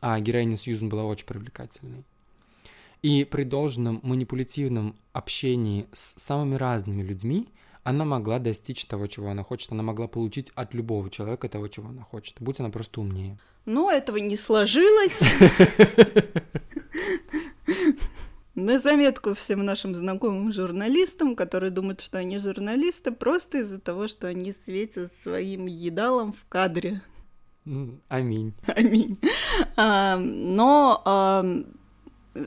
[0.00, 2.04] а героиня Сьюзен была очень привлекательной.
[3.02, 7.48] И при должном манипулятивном общении с самыми разными людьми
[7.88, 9.72] она могла достичь того, чего она хочет.
[9.72, 12.36] Она могла получить от любого человека того, чего она хочет.
[12.38, 13.38] Будь она просто умнее.
[13.64, 15.20] Но этого не сложилось.
[18.54, 24.26] На заметку всем нашим знакомым журналистам, которые думают, что они журналисты, просто из-за того, что
[24.26, 27.00] они светят своим едалом в кадре.
[28.08, 28.52] Аминь.
[28.66, 29.16] Аминь.
[29.76, 31.66] А, Но ам,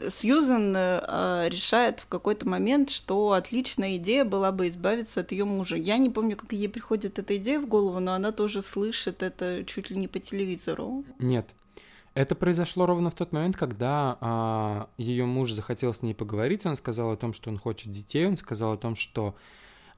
[0.09, 5.75] Сьюзен э, решает в какой-то момент, что отличная идея была бы избавиться от ее мужа.
[5.75, 9.63] Я не помню, как ей приходит эта идея в голову, но она тоже слышит это
[9.65, 11.03] чуть ли не по телевизору.
[11.19, 11.47] Нет.
[12.13, 16.65] Это произошло ровно в тот момент, когда ее муж захотел с ней поговорить.
[16.65, 18.27] Он сказал о том, что он хочет детей.
[18.27, 19.35] Он сказал о том, что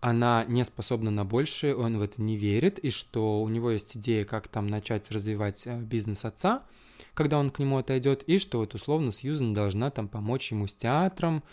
[0.04, 3.96] она не способна на большее, он в это не верит, и что у него есть
[3.96, 6.64] идея, как там начать развивать э, бизнес отца,
[7.14, 10.74] когда он к нему отойдет, и что вот условно Сьюзен должна там помочь ему с
[10.74, 11.44] театром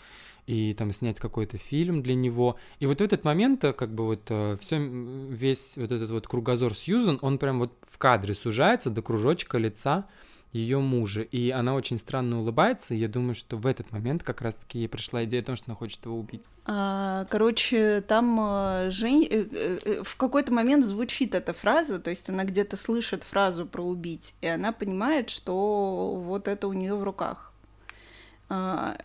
[0.47, 2.57] и там снять какой-то фильм для него.
[2.79, 4.25] И вот в этот момент, э, как бы вот
[4.59, 9.57] все, весь вот этот вот кругозор Сьюзен, он прям вот в кадре сужается до кружочка
[9.57, 10.07] лица
[10.53, 14.41] ее мужа, и она очень странно улыбается, и я думаю, что в этот момент как
[14.41, 16.43] раз-таки ей пришла идея о том, что она хочет его убить.
[16.65, 19.27] А, Короче, там э, Жень...
[19.29, 23.65] э, э, э, в какой-то момент звучит эта фраза, то есть она где-то слышит фразу
[23.65, 27.53] про убить, и она понимает, что вот это у нее в руках.
[28.49, 28.97] А,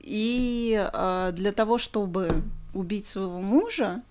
[0.00, 2.42] И а, для того, чтобы
[2.74, 4.02] убить своего мужа,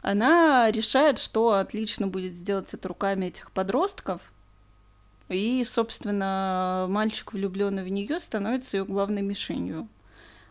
[0.00, 4.20] она решает, что отлично будет сделать это руками этих подростков.
[5.30, 9.88] И, собственно, мальчик, влюбленный в нее, становится ее главной мишенью.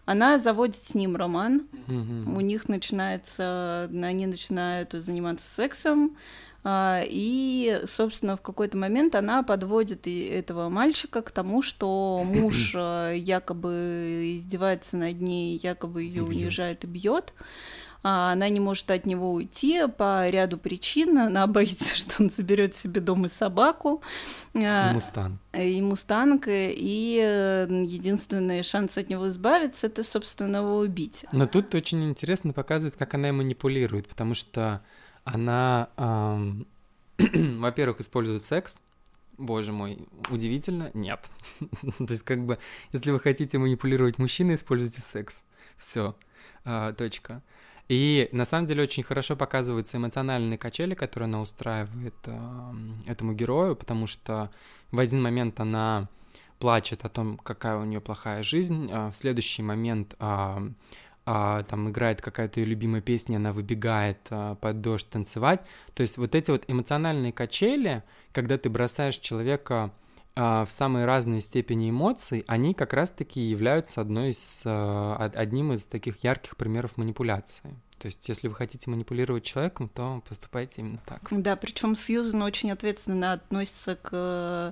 [0.05, 2.35] Она заводит с ним роман, Мгм.
[2.35, 6.17] у них начинается, они начинают заниматься сексом,
[6.63, 12.73] а, и, собственно, в какой-то момент она подводит и этого мальчика к тому, что муж
[12.75, 17.33] а, якобы издевается над ней, якобы ее унижает и бьет.
[18.01, 21.17] А Она не может от него уйти по ряду причин.
[21.17, 24.01] Она боится, что он заберет себе дом и собаку.
[24.55, 25.39] А, Мустан.
[25.53, 31.25] и мустанг, и э, единственный шанс от него избавиться это, собственно, его убить.
[31.31, 34.81] Но тут очень интересно показывает, как она и манипулирует, потому что
[35.25, 36.65] она, ам,
[37.17, 38.81] во-первых, использует секс.
[39.37, 40.91] Боже мой, удивительно?
[40.93, 41.29] Нет.
[41.97, 42.59] То есть, как бы,
[42.91, 45.43] если вы хотите манипулировать мужчиной, используйте секс.
[45.77, 46.15] Все.
[46.97, 47.41] точка.
[47.89, 53.75] И на самом деле очень хорошо показываются эмоциональные качели, которые она устраивает ам, этому герою,
[53.75, 54.51] потому что
[54.91, 56.07] в один момент она
[56.59, 60.61] плачет о том, какая у нее плохая жизнь, а в следующий момент а,
[61.25, 65.61] а, там играет какая-то ее любимая песня, она выбегает а, под дождь танцевать.
[65.95, 69.91] То есть вот эти вот эмоциональные качели, когда ты бросаешь человека
[70.35, 75.83] в самые разные степени эмоций, они как раз-таки являются одной из, а, од- одним из
[75.85, 77.75] таких ярких примеров манипуляции.
[77.97, 81.21] То есть, если вы хотите манипулировать человеком, то поступайте именно так.
[81.31, 84.71] Да, причем Сьюзан очень ответственно относится к э,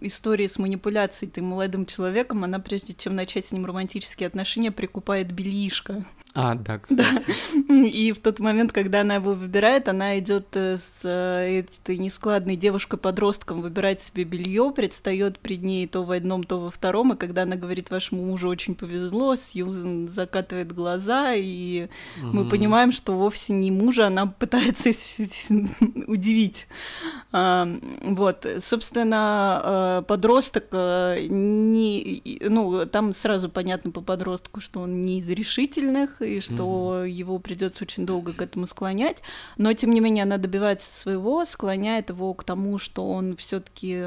[0.00, 5.30] истории с манипуляцией ты молодым человеком, она прежде чем начать с ним романтические отношения, прикупает
[5.32, 6.04] бельишко.
[6.38, 7.24] А, да, кстати.
[7.66, 7.74] Да.
[7.74, 12.56] И в тот момент, когда она его выбирает, она идет э, с э, этой нескладной
[12.56, 17.42] девушкой-подростком выбирать себе белье, предстает перед ней то в одном, то во втором, и когда
[17.42, 21.88] она говорит, вашему мужу очень повезло, Сьюзен закатывает глаза, и mm-hmm.
[22.20, 24.90] мы понимаем, что вовсе не мужа, она пытается
[26.06, 26.66] удивить.
[27.32, 27.66] А,
[28.02, 35.30] вот, собственно, э, подросток не, ну, там сразу понятно по подростку, что он не из
[35.30, 37.10] решительных, и что mm-hmm.
[37.10, 39.22] его придется очень долго к этому склонять,
[39.56, 44.04] но тем не менее она добивается своего, склоняет его к тому, что он все-таки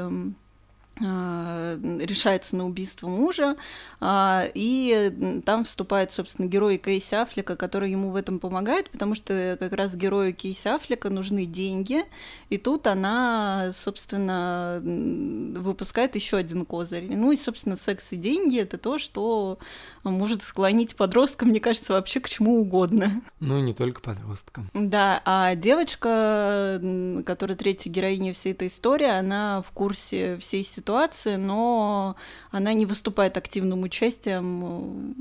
[1.00, 3.56] решается на убийство мужа,
[4.00, 9.56] а, и там вступает, собственно, герой Кейси Аффлека, который ему в этом помогает, потому что
[9.58, 12.04] как раз герою Кейси Аффлека нужны деньги,
[12.50, 17.06] и тут она, собственно, выпускает еще один козырь.
[17.08, 19.58] Ну и, собственно, секс и деньги— это то, что
[20.04, 23.10] может склонить подростка, мне кажется, вообще к чему угодно.
[23.40, 24.70] Ну, не только подросткам.
[24.74, 26.80] Да, а девочка,
[27.24, 30.89] которая третья героиня всей этой истории, она в курсе всей ситуации,
[31.36, 32.16] но
[32.50, 35.16] она не выступает активным участием,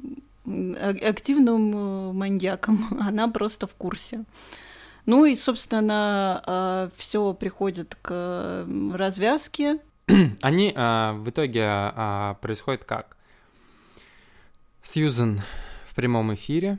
[0.46, 4.26] активным маньяком, она просто в курсе.
[5.06, 9.80] Ну и, собственно, а, все приходит к развязке.
[10.42, 13.18] Они а, в итоге а, происходит как?
[14.84, 15.42] Сьюзен
[15.88, 16.78] в прямом эфире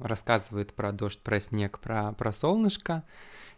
[0.00, 3.02] рассказывает про дождь, про снег, про, про солнышко.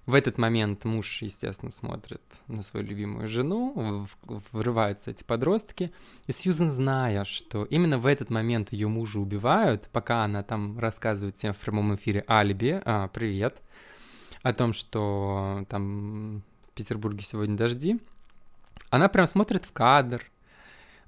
[0.06, 4.06] В этот момент муж, естественно, смотрит на свою любимую жену,
[4.52, 5.92] врываются эти подростки,
[6.26, 11.36] и Сьюзен, зная, что именно в этот момент ее мужа убивают, пока она там рассказывает
[11.36, 13.62] всем в прямом эфире алиби, а, привет,
[14.42, 18.00] о том, что там в Петербурге сегодня дожди,
[18.88, 20.24] она прям смотрит в кадр,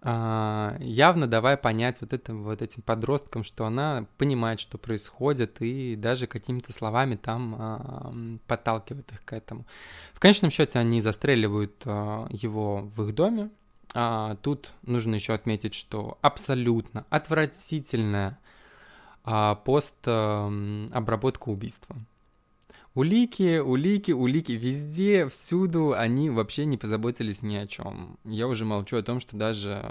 [0.05, 6.27] явно давая понять вот этим, вот этим подросткам, что она понимает, что происходит, и даже
[6.27, 8.15] какими-то словами там а,
[8.49, 9.65] подталкивает их к этому.
[10.13, 13.51] В конечном счете они застреливают а, его в их доме.
[13.95, 18.39] А, тут нужно еще отметить, что абсолютно отвратительная
[19.25, 21.97] а, пост-обработка убийства.
[22.95, 28.19] Улики, улики, улики везде, всюду, они вообще не позаботились ни о чем.
[28.25, 29.83] Я уже молчу о том, что даже,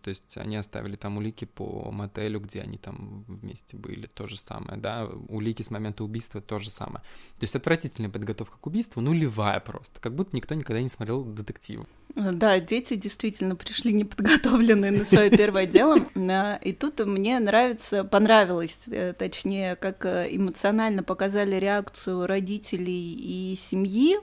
[0.00, 4.38] то есть они оставили там улики по мотелю, где они там вместе были, то же
[4.38, 7.00] самое, да, улики с момента убийства то же самое.
[7.38, 11.84] То есть отвратительная подготовка к убийству, нулевая просто, как будто никто никогда не смотрел детектив.
[12.14, 15.98] Да, дети действительно пришли неподготовленные на свое первое дело,
[16.62, 24.16] и тут мне нравится, понравилось, э, точнее, как э, эмоционально показали реакцию родителей и семьи,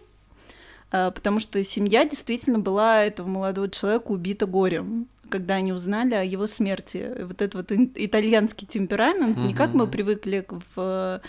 [0.91, 6.21] э, потому что семья действительно была этого молодого человека убита горем когда они узнали о
[6.23, 7.11] его смерти.
[7.23, 9.47] Вот этот вот итальянский темперамент, угу.
[9.47, 11.21] не как мы привыкли в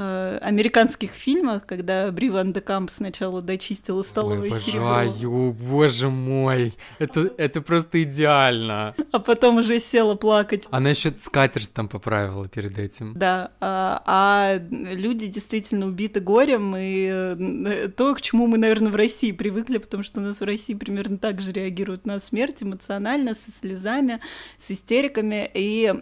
[0.00, 5.52] э, американских фильмах, когда Бри Ван де Камп сначала дочистила столовое Ой, серебро.
[5.52, 8.94] боже мой, это, это просто идеально.
[9.12, 10.66] А потом уже села плакать.
[10.70, 13.12] Она еще скатерть там поправила перед этим.
[13.14, 18.96] Да, а, а люди действительно убиты горем, и э, то, к чему мы, наверное, в
[18.96, 23.34] России привыкли, потому что у нас в России примерно так же реагируют на смерть эмоционально,
[23.34, 24.20] со слезами,
[24.58, 25.92] с истериками, и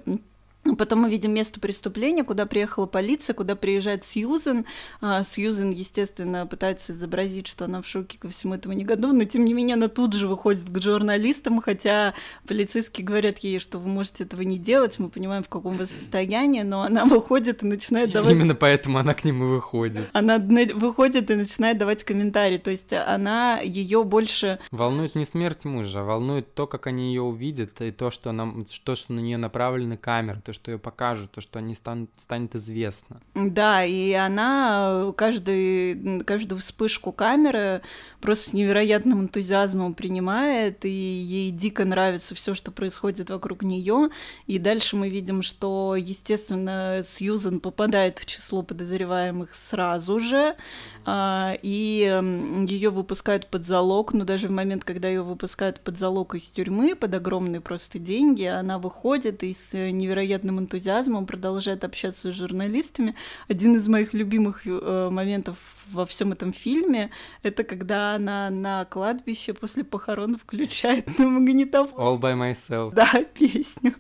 [0.76, 4.66] Потом мы видим место преступления, куда приехала полиция, куда приезжает Сьюзен.
[5.00, 9.24] А, Сьюзен, естественно, пытается изобразить, что она в шоке ко всему этому не году, но
[9.24, 12.14] тем не менее она тут же выходит к журналистам, хотя
[12.46, 16.62] полицейские говорят ей, что вы можете этого не делать, мы понимаем, в каком вы состоянии,
[16.62, 18.32] но она выходит и начинает давать...
[18.32, 20.08] Именно поэтому она к ним и выходит.
[20.12, 24.58] Она выходит и начинает давать комментарии, то есть она ее больше...
[24.70, 28.66] Волнует не смерть мужа, а волнует то, как они ее увидят, и то, что, нам,
[28.84, 32.56] то, что на нее направлены камеры, то, что ее покажут, то, что они станут, станет
[32.56, 33.20] известно.
[33.34, 37.82] Да, и она каждый, каждую вспышку камеры
[38.20, 44.10] просто с невероятным энтузиазмом принимает, и ей дико нравится все, что происходит вокруг нее.
[44.46, 50.56] И дальше мы видим, что, естественно, Сьюзен попадает в число подозреваемых сразу же,
[51.04, 52.20] а, и
[52.68, 56.94] ее выпускают под залог, но даже в момент, когда ее выпускают под залог из тюрьмы,
[56.94, 63.14] под огромные просто деньги, она выходит и с невероятным энтузиазмом продолжает общаться с журналистами.
[63.48, 65.56] Один из моих любимых э, моментов
[65.90, 67.10] во всем этом фильме
[67.42, 72.00] это когда она на кладбище после похорон включает на магнитофон.
[72.00, 72.94] All by myself.
[72.94, 73.94] Да, песню.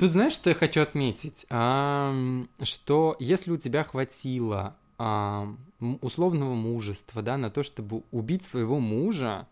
[0.00, 1.46] Тут знаешь, что я хочу отметить?
[1.50, 2.14] А,
[2.62, 5.54] что если у тебя хватило а,
[6.00, 9.46] условного мужества, да, на то, чтобы убить своего мужа,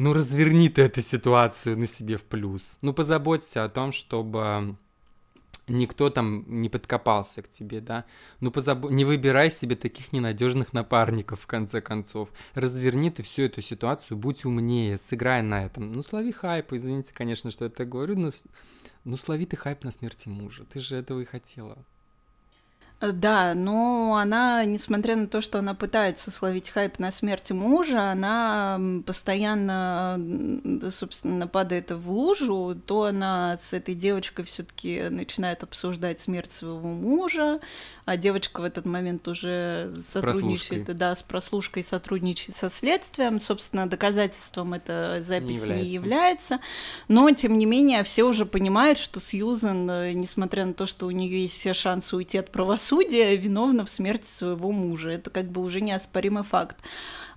[0.00, 2.78] ну разверни ты эту ситуацию на себе в плюс.
[2.80, 4.76] Ну позаботься о том, чтобы
[5.68, 8.06] никто там не подкопался к тебе, да.
[8.40, 8.90] Ну, позаб...
[8.90, 12.30] не выбирай себе таких ненадежных напарников, в конце концов.
[12.54, 15.92] Разверни ты всю эту ситуацию, будь умнее, сыграй на этом.
[15.92, 18.30] Ну, слови хайп, извините, конечно, что я так говорю, но
[19.04, 20.64] ну, слови ты хайп на смерти мужа.
[20.64, 21.78] Ты же этого и хотела.
[23.00, 28.78] Да, но она, несмотря на то, что она пытается словить хайп на смерти мужа, она
[29.06, 30.20] постоянно,
[30.90, 36.88] собственно, падает в лужу, то она с этой девочкой все таки начинает обсуждать смерть своего
[36.88, 37.60] мужа,
[38.04, 43.88] а девочка в этот момент уже сотрудничает, с да, с прослушкой сотрудничает со следствием, собственно,
[43.88, 45.84] доказательством эта запись не является.
[45.84, 46.60] не является,
[47.08, 51.10] но, тем не менее, все уже понимают, что Сьюзен, э, несмотря на то, что у
[51.10, 55.62] нее есть все шансы уйти от правосудия, виновна в смерти своего мужа, это как бы
[55.62, 56.76] уже неоспоримый факт.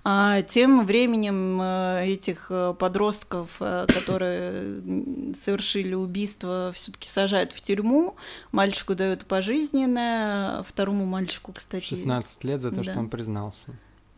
[0.06, 4.82] А тем временем э, этих э, подростков, э, которые
[5.34, 8.14] совершили убийство, все-таки сажают в тюрьму.
[8.52, 11.82] Мальчику дают пожизненное, второму мальчику, кстати.
[11.82, 12.84] 16 лет за то, да.
[12.84, 13.72] что он признался.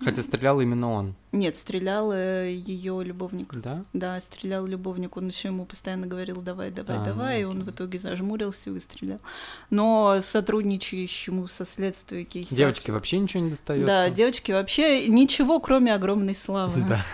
[0.05, 1.15] Хотя стрелял именно он.
[1.33, 3.55] Нет, стрелял э, ее любовник.
[3.55, 3.85] Да?
[3.95, 5.17] Да, стрелял любовник.
[5.17, 8.71] Он еще ему постоянно говорил, давай, давай, а, давай, ну, и он в итоге зажмурился
[8.71, 9.19] и выстрелил.
[9.71, 12.55] Но сотрудничающему со следствием Кейси...
[12.55, 13.87] Девочке вообще ничего не достается.
[13.87, 16.85] Да, девочке вообще ничего, кроме огромной славы.
[16.89, 17.05] Да.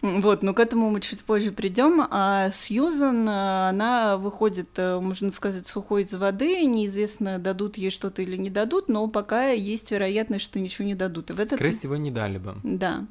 [0.00, 2.06] Вот, но к этому мы чуть позже придем.
[2.10, 6.64] А Сьюзан, э, она выходит, э, можно сказать, сухой из воды.
[6.64, 11.30] Неизвестно, дадут ей что-то или не дадут, но пока есть вероятность, что ничего не дадут.
[11.30, 11.54] И в этот...
[11.54, 12.56] Скорее всего, не дали бы.
[12.62, 13.06] Да.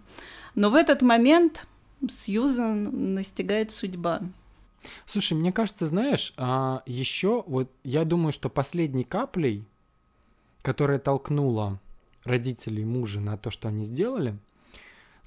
[0.56, 1.68] Но в этот момент
[2.10, 4.22] Сьюзан настигает судьба.
[5.06, 9.66] Слушай, мне кажется, знаешь, а еще вот я думаю, что последней каплей,
[10.62, 11.80] которая толкнула
[12.24, 14.38] родителей мужа на то, что они сделали,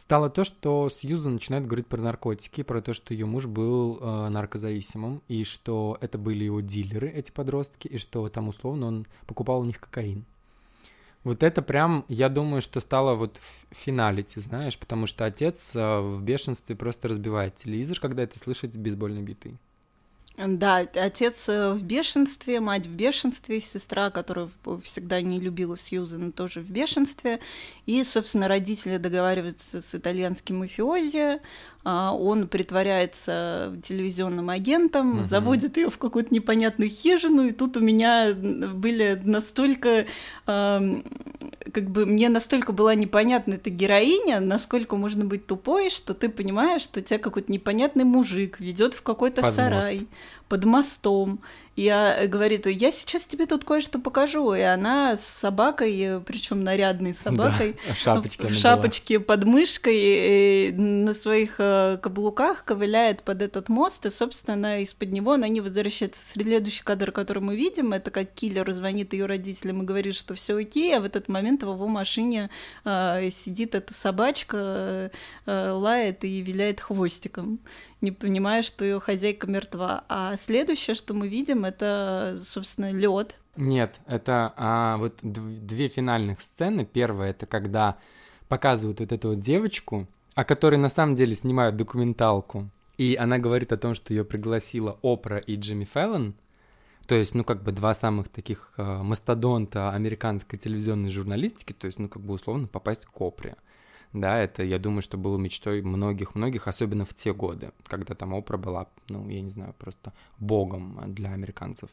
[0.00, 4.28] стало то, что Сьюзан начинает говорить про наркотики, про то, что ее муж был э,
[4.30, 9.60] наркозависимым, и что это были его дилеры, эти подростки, и что там условно он покупал
[9.60, 10.24] у них кокаин.
[11.22, 15.76] Вот это прям, я думаю, что стало вот в финале, ты знаешь, потому что отец
[15.76, 19.58] э, в бешенстве просто разбивает телевизор, когда это слышит бейсбольной битой.
[20.36, 24.48] Да, отец э, в бешенстве, мать в бешенстве, сестра, которая
[24.82, 27.40] всегда не любила Сьюзен, тоже в бешенстве.
[27.84, 31.40] И, собственно, родители договариваются с итальянским мафиози,
[31.82, 35.28] он притворяется телевизионным агентом, угу.
[35.28, 40.06] заводит ее в какую-то непонятную хижину, и тут у меня были настолько,
[40.44, 46.82] как бы мне настолько была непонятна эта героиня, насколько можно быть тупой, что ты понимаешь,
[46.82, 50.06] что тебя какой-то непонятный мужик ведет в какой-то сарай
[50.50, 51.40] под мостом,
[51.76, 54.52] и э, говорит, я сейчас тебе тут кое-что покажу.
[54.52, 60.72] И она с собакой, э, причем нарядной собакой, да, в шапочке, в шапочке под мышкой,
[60.72, 66.20] на своих э, каблуках ковыляет под этот мост, и, собственно, из-под него она не возвращается.
[66.22, 70.56] Следующий кадр, который мы видим, это как киллер звонит ее родителям и говорит, что все
[70.56, 72.50] окей, а в этот момент в его машине
[72.84, 75.12] э, сидит эта собачка,
[75.46, 77.60] э, лает и виляет хвостиком
[78.00, 80.04] не понимая, что ее хозяйка мертва.
[80.08, 83.38] А следующее, что мы видим, это, собственно, лед.
[83.56, 86.84] Нет, это а, вот две финальных сцены.
[86.84, 87.98] Первая это когда
[88.48, 92.70] показывают вот эту вот девочку, о которой на самом деле снимают документалку.
[92.96, 96.34] И она говорит о том, что ее пригласила Опра и Джимми Фэллон.
[97.06, 101.98] То есть, ну, как бы два самых таких э, мастодонта американской телевизионной журналистики, то есть,
[101.98, 103.56] ну, как бы условно попасть к Опре.
[104.12, 108.56] Да, это, я думаю, что было мечтой многих-многих, особенно в те годы, когда там Опра
[108.56, 111.90] была, ну, я не знаю, просто богом для американцев.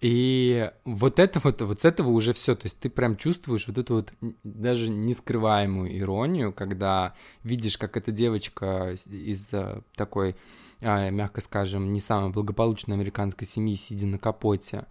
[0.00, 3.78] И вот это вот, вот с этого уже все, то есть ты прям чувствуешь вот
[3.78, 4.12] эту вот
[4.44, 9.52] даже нескрываемую иронию, когда видишь, как эта девочка из
[9.96, 10.36] такой,
[10.80, 14.86] а, мягко скажем, не самой благополучной американской семьи, сидя на капоте,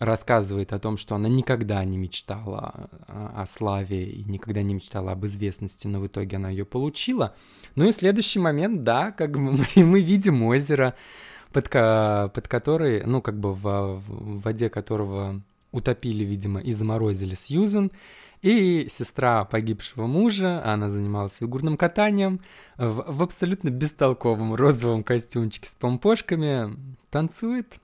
[0.00, 5.26] рассказывает о том, что она никогда не мечтала о славе и никогда не мечтала об
[5.26, 7.34] известности, но в итоге она ее получила.
[7.76, 10.94] Ну и следующий момент, да, как бы мы, видим озеро,
[11.52, 17.92] под, под которой, ну как бы в, в воде которого утопили, видимо, и заморозили Сьюзен,
[18.40, 22.40] и сестра погибшего мужа, она занималась фигурным катанием
[22.78, 26.74] в, в абсолютно бестолковом розовом костюмчике с помпошками,
[27.10, 27.78] танцует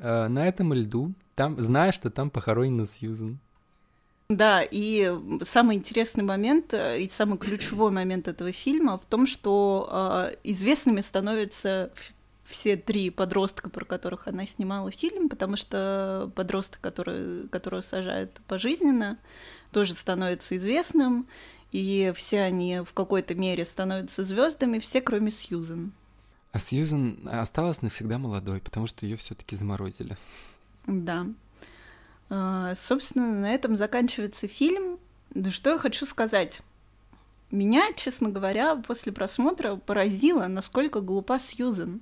[0.00, 3.38] э, на этом льду, там, зная, что там похоронена Сьюзен.
[4.28, 9.88] Да, и самый интересный момент э, и самый ключевой момент этого фильма в том, что
[9.90, 11.90] э, известными становятся
[12.44, 19.18] все три подростка, про которых она снимала фильм, потому что подросток, который, которого сажают пожизненно,
[19.72, 21.26] тоже становится известным,
[21.72, 25.92] и все они в какой-то мере становятся звездами, все кроме Сьюзен.
[26.52, 30.16] А Сьюзен осталась навсегда молодой, потому что ее все-таки заморозили.
[30.86, 31.26] Да.
[32.28, 34.98] А, собственно, на этом заканчивается фильм.
[35.30, 36.62] Да что я хочу сказать?
[37.50, 42.00] Меня, честно говоря, после просмотра поразило, насколько глупа Сьюзен.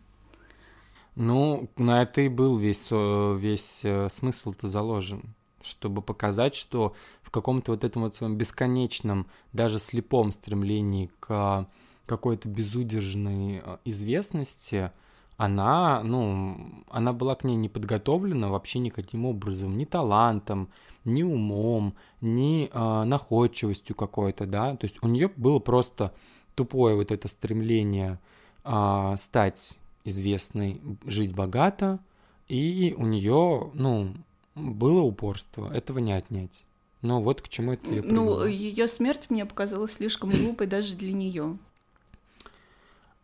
[1.15, 7.73] Ну, на это и был весь, весь э, смысл-то заложен, чтобы показать, что в каком-то
[7.73, 11.67] вот этом вот своем бесконечном, даже слепом стремлении к
[12.09, 14.91] какой-то безудержной э, известности,
[15.37, 20.69] она, ну, она была к ней не подготовлена вообще никаким образом, ни талантом,
[21.05, 26.13] ни умом, ни э, находчивостью какой-то, да, то есть у нее было просто
[26.57, 28.19] тупое вот это стремление
[28.65, 32.01] э, стать известной, жить богато,
[32.49, 34.15] и у нее, ну,
[34.57, 36.65] было упорство, этого не отнять.
[37.01, 41.13] Но вот к чему это я Ну, ее смерть мне показалась слишком глупой даже для
[41.13, 41.59] нее.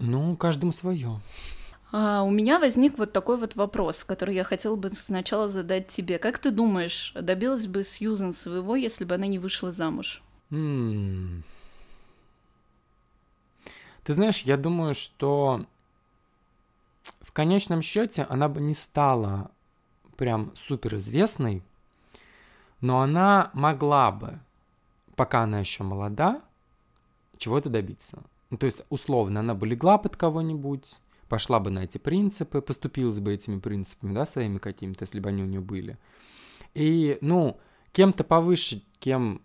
[0.07, 1.21] Ну, каждому свое.
[1.93, 6.19] А, у меня возник вот такой вот вопрос, который я хотела бы сначала задать тебе.
[6.19, 10.23] Как ты думаешь, добилась бы Сьюзен своего, если бы она не вышла замуж?
[10.51, 11.43] М-м.
[14.03, 15.65] Ты знаешь, я думаю, что
[17.23, 19.51] в конечном счете она бы не стала
[20.17, 21.63] прям суперизвестной,
[22.83, 24.39] но она могла бы,
[25.17, 26.43] пока она еще молода,
[27.39, 28.23] чего-то добиться.
[28.55, 33.19] Ну, то есть, условно, она бы легла под кого-нибудь, пошла бы на эти принципы, поступилась
[33.19, 35.99] бы этими принципами, да, своими какими-то, если бы они у нее были.
[36.73, 37.59] И, ну,
[37.91, 39.43] кем-то повыше, кем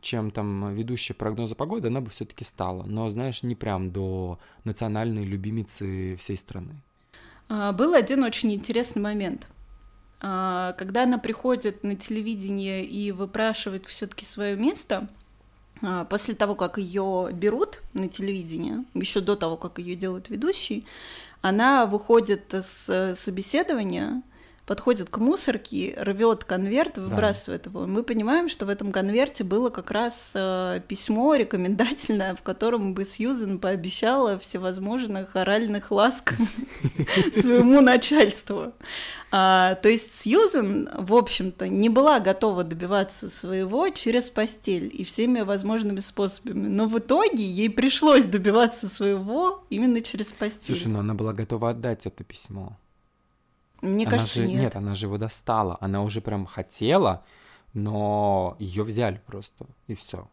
[0.00, 2.82] чем там ведущая прогноза погоды, она бы все-таки стала.
[2.82, 6.82] Но, знаешь, не прям до национальной любимицы всей страны.
[7.48, 9.46] А, был один очень интересный момент.
[10.20, 15.08] А, когда она приходит на телевидение и выпрашивает все-таки свое место,
[16.08, 20.86] после того, как ее берут на телевидение, еще до того, как ее делают ведущей,
[21.42, 24.22] она выходит с собеседования,
[24.66, 27.70] подходит к мусорке, рвет конверт, выбрасывает да.
[27.70, 27.86] его.
[27.86, 33.04] Мы понимаем, что в этом конверте было как раз э, письмо рекомендательное, в котором бы
[33.04, 36.34] Сьюзен пообещала всевозможных оральных ласк
[37.36, 38.72] своему начальству.
[39.30, 45.40] А, то есть Сьюзен, в общем-то, не была готова добиваться своего через постель и всеми
[45.40, 46.68] возможными способами.
[46.68, 50.74] Но в итоге ей пришлось добиваться своего именно через постель.
[50.74, 52.78] Слушай, но она была готова отдать это письмо.
[53.84, 54.60] Мне она кажется, же, нет.
[54.60, 55.76] Нет, она же его достала.
[55.80, 57.24] Она уже прям хотела,
[57.74, 60.28] но ее взяли просто, и все.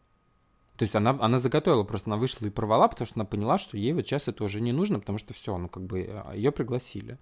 [0.76, 3.76] То есть она, она заготовила, просто она вышла и порвала, потому что она поняла, что
[3.76, 6.50] ей вот сейчас это уже не нужно, потому что все, ну как бы а, ее
[6.50, 7.18] пригласили.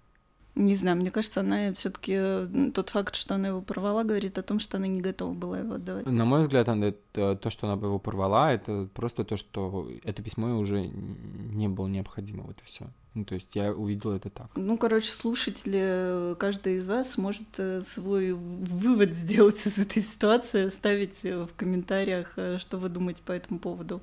[0.55, 4.59] Не знаю, мне кажется, она все-таки тот факт, что она его порвала, говорит о том,
[4.59, 6.05] что она не готова была его отдавать.
[6.05, 10.21] На мой взгляд, она, это, то, что она его порвала, это просто то, что это
[10.21, 12.87] письмо уже не было необходимо, вот и все.
[13.13, 14.47] Ну, то есть я увидела это так.
[14.55, 21.21] Ну, короче, слушатели, каждый из вас может э, свой вывод сделать из этой ситуации, оставить
[21.23, 24.01] в комментариях, э, что вы думаете по этому поводу.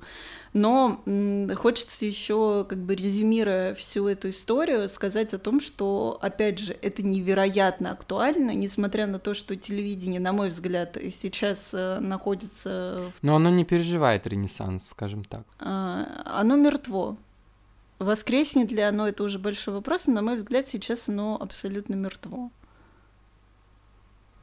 [0.53, 1.01] Но
[1.55, 7.01] хочется еще, как бы резюмируя всю эту историю, сказать о том, что, опять же, это
[7.01, 13.11] невероятно актуально, несмотря на то, что телевидение, на мой взгляд, сейчас э, находится...
[13.23, 15.45] Но оно не переживает ренессанс, скажем так.
[15.59, 17.17] А, оно мертво.
[17.99, 22.49] Воскреснет ли оно, это уже большой вопрос, но, на мой взгляд, сейчас оно абсолютно мертво.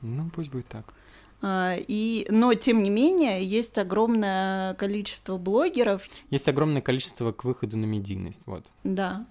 [0.03, 0.93] Ну, пусть будет так.
[1.41, 6.07] А, и, но, тем не менее, есть огромное количество блогеров.
[6.31, 8.67] Есть огромное количество к выходу на медийность, вот.
[8.85, 9.27] Да.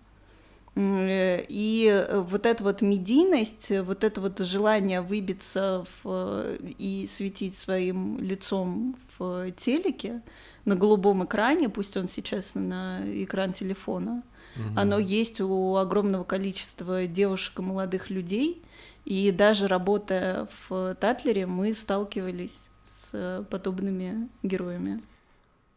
[0.78, 8.97] И вот эта вот медийность, вот это вот желание выбиться в, и светить своим лицом
[9.17, 10.21] в телеке,
[10.66, 14.24] на голубом экране, пусть он сейчас на экран телефона,
[14.55, 14.66] угу.
[14.76, 18.61] оно есть у огромного количества девушек и молодых людей.
[19.05, 25.01] И даже работая в Татлере, мы сталкивались с подобными героями.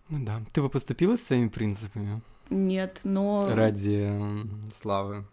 [0.08, 0.40] Ну да.
[0.52, 2.22] Ты бы поступила своими принципами?
[2.48, 3.46] Нет, но...
[3.54, 4.10] Ради
[4.80, 5.26] славы.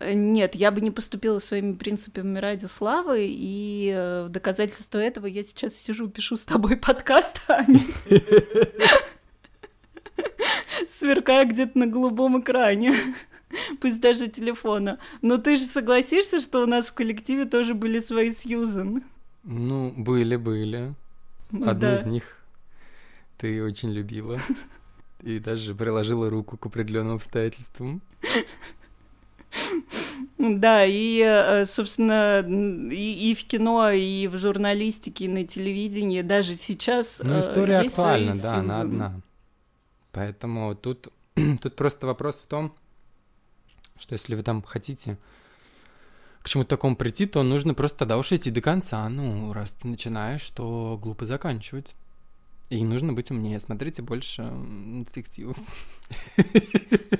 [0.00, 5.42] Нет, я бы не поступила своими принципами ради славы, и э, в доказательство этого я
[5.42, 7.64] сейчас сижу, пишу с тобой подкаст, а
[10.98, 12.94] сверкая где-то на голубом экране,
[13.80, 14.98] пусть даже телефона.
[15.22, 19.04] Но ты же согласишься, что у нас в коллективе тоже были свои Сьюзен?
[19.42, 20.94] Ну, были-были.
[21.52, 22.00] Одну да.
[22.00, 22.42] из них
[23.38, 24.38] ты очень любила.
[25.22, 28.00] И даже приложила руку к определенным обстоятельствам.
[30.38, 36.54] Да, и, э, собственно, и, и в кино, и в журналистике, и на телевидении даже
[36.54, 37.20] сейчас.
[37.22, 39.20] Ну, история актуальна, да, она одна.
[40.12, 41.12] Поэтому тут,
[41.62, 42.74] тут просто вопрос в том,
[43.98, 45.18] что если вы там хотите
[46.42, 49.06] к чему-то такому прийти, то нужно просто тогда уж идти до конца.
[49.10, 51.94] Ну, раз ты начинаешь, то глупо заканчивать.
[52.70, 53.58] И нужно быть умнее.
[53.58, 54.48] Смотрите больше
[55.04, 55.56] детективов.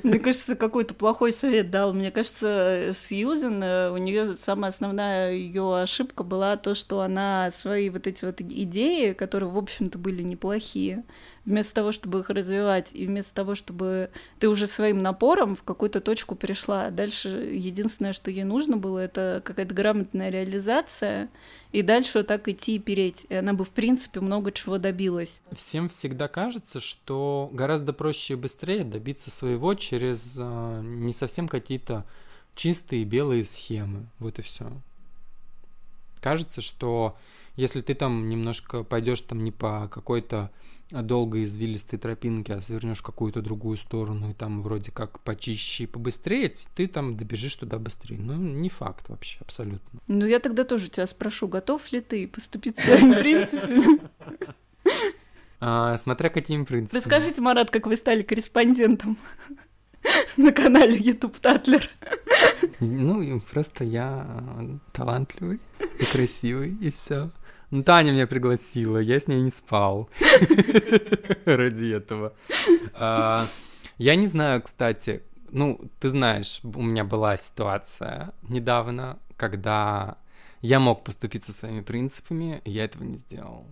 [0.04, 1.92] Мне кажется, какой-то плохой совет дал.
[1.92, 7.90] Мне кажется, Сьюзен, э, у нее самая основная ее ошибка была то, что она свои
[7.90, 11.04] вот эти вот идеи, которые, в общем-то, были неплохие,
[11.44, 16.00] вместо того, чтобы их развивать, и вместо того, чтобы ты уже своим напором в какую-то
[16.00, 16.90] точку пришла.
[16.90, 21.28] Дальше единственное, что ей нужно было, это какая-то грамотная реализация,
[21.72, 23.26] и дальше вот так идти и переть.
[23.28, 25.40] И она бы, в принципе, много чего добилась.
[25.52, 32.04] Всем всегда кажется, что гораздо проще и быстрее добиться своего через э, не совсем какие-то
[32.54, 34.06] чистые белые схемы.
[34.18, 34.70] Вот и все.
[36.20, 37.16] Кажется, что
[37.56, 40.50] если ты там немножко пойдешь там не по какой-то
[40.90, 45.86] долгой извилистой тропинке, а свернешь в какую-то другую сторону, и там вроде как почище и
[45.86, 48.18] побыстрее, ты там добежишь туда быстрее.
[48.18, 50.00] Ну, не факт вообще, абсолютно.
[50.08, 54.00] Ну, я тогда тоже тебя спрошу, готов ли ты поступить своими принципами?
[55.98, 57.00] Смотря какими принципами.
[57.00, 59.18] Расскажите, Марат, как вы стали корреспондентом
[60.36, 61.88] на канале YouTube Татлер.
[62.80, 64.26] Ну, просто я
[64.92, 65.60] талантливый
[65.98, 67.30] и красивый, и все.
[67.70, 70.10] Ну, Таня меня пригласила, я с ней не спал
[71.44, 72.34] ради этого.
[72.94, 73.44] А,
[73.96, 80.18] я не знаю, кстати, ну, ты знаешь, у меня была ситуация недавно, когда
[80.62, 83.66] я мог поступиться своими принципами, и я этого не сделал.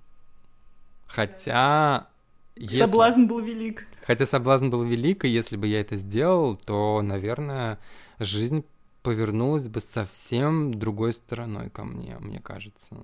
[1.06, 2.08] Хотя...
[2.54, 2.78] Если...
[2.78, 3.86] Соблазн был велик.
[4.06, 7.78] Хотя соблазн был велик, и если бы я это сделал, то, наверное,
[8.18, 8.64] жизнь
[9.02, 12.96] повернулась бы совсем другой стороной ко мне, мне кажется.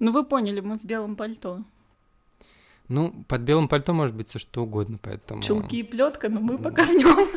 [0.00, 1.62] Ну, вы поняли, мы в белом пальто.
[2.88, 5.42] Ну, под белым пальто может быть все что угодно, поэтому...
[5.42, 7.28] Чулки и плетка, но мы пока в нем.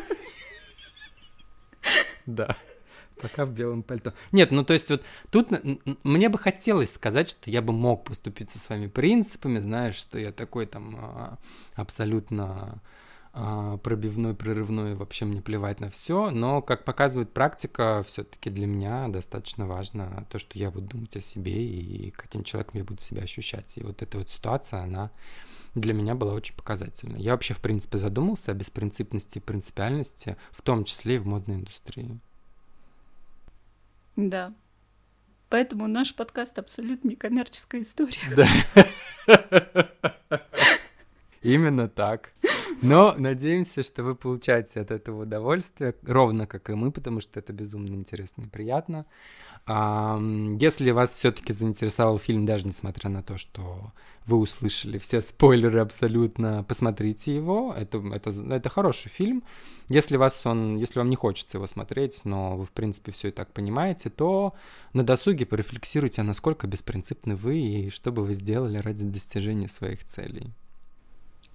[2.26, 2.56] Да,
[3.20, 4.14] пока в белом пальто.
[4.32, 5.48] Нет, ну то есть вот тут
[6.04, 10.32] мне бы хотелось сказать, что я бы мог поступить со своими принципами, знаешь, что я
[10.32, 11.38] такой там а,
[11.74, 12.80] абсолютно
[13.34, 19.66] пробивной, прерывной, вообще мне плевать на все, но, как показывает практика, все-таки для меня достаточно
[19.66, 23.76] важно то, что я буду думать о себе и каким человеком я буду себя ощущать.
[23.76, 25.10] И вот эта вот ситуация, она
[25.74, 27.16] для меня была очень показательна.
[27.16, 31.56] Я вообще, в принципе, задумался о беспринципности и принципиальности, в том числе и в модной
[31.56, 32.20] индустрии.
[34.14, 34.54] Да.
[35.48, 38.20] Поэтому наш подкаст абсолютно не коммерческая история.
[38.36, 38.48] Да.
[41.42, 42.32] Именно так.
[42.82, 47.52] Но надеемся, что вы получаете от этого удовольствие, ровно как и мы, потому что это
[47.52, 49.06] безумно интересно и приятно.
[49.66, 53.92] Если вас все-таки заинтересовал фильм, даже несмотря на то, что
[54.26, 57.74] вы услышали все спойлеры абсолютно, посмотрите его.
[57.76, 59.42] Это, это, это хороший фильм.
[59.88, 63.30] Если, вас он, если вам не хочется его смотреть, но вы, в принципе, все и
[63.30, 64.54] так понимаете, то
[64.92, 70.52] на досуге порефлексируйте, насколько беспринципны вы и что бы вы сделали ради достижения своих целей.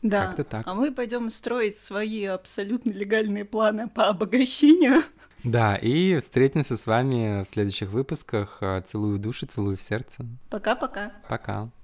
[0.02, 0.28] Да.
[0.28, 0.68] Как-то так.
[0.68, 5.02] А мы пойдем строить свои абсолютно легальные планы по обогащению.
[5.44, 8.62] Да, и встретимся с вами в следующих выпусках.
[8.86, 10.26] Целую в душе, целую в сердце.
[10.50, 11.14] Пока-пока.
[11.28, 11.54] Пока.
[11.54, 11.64] -пока.
[11.64, 11.79] Пока.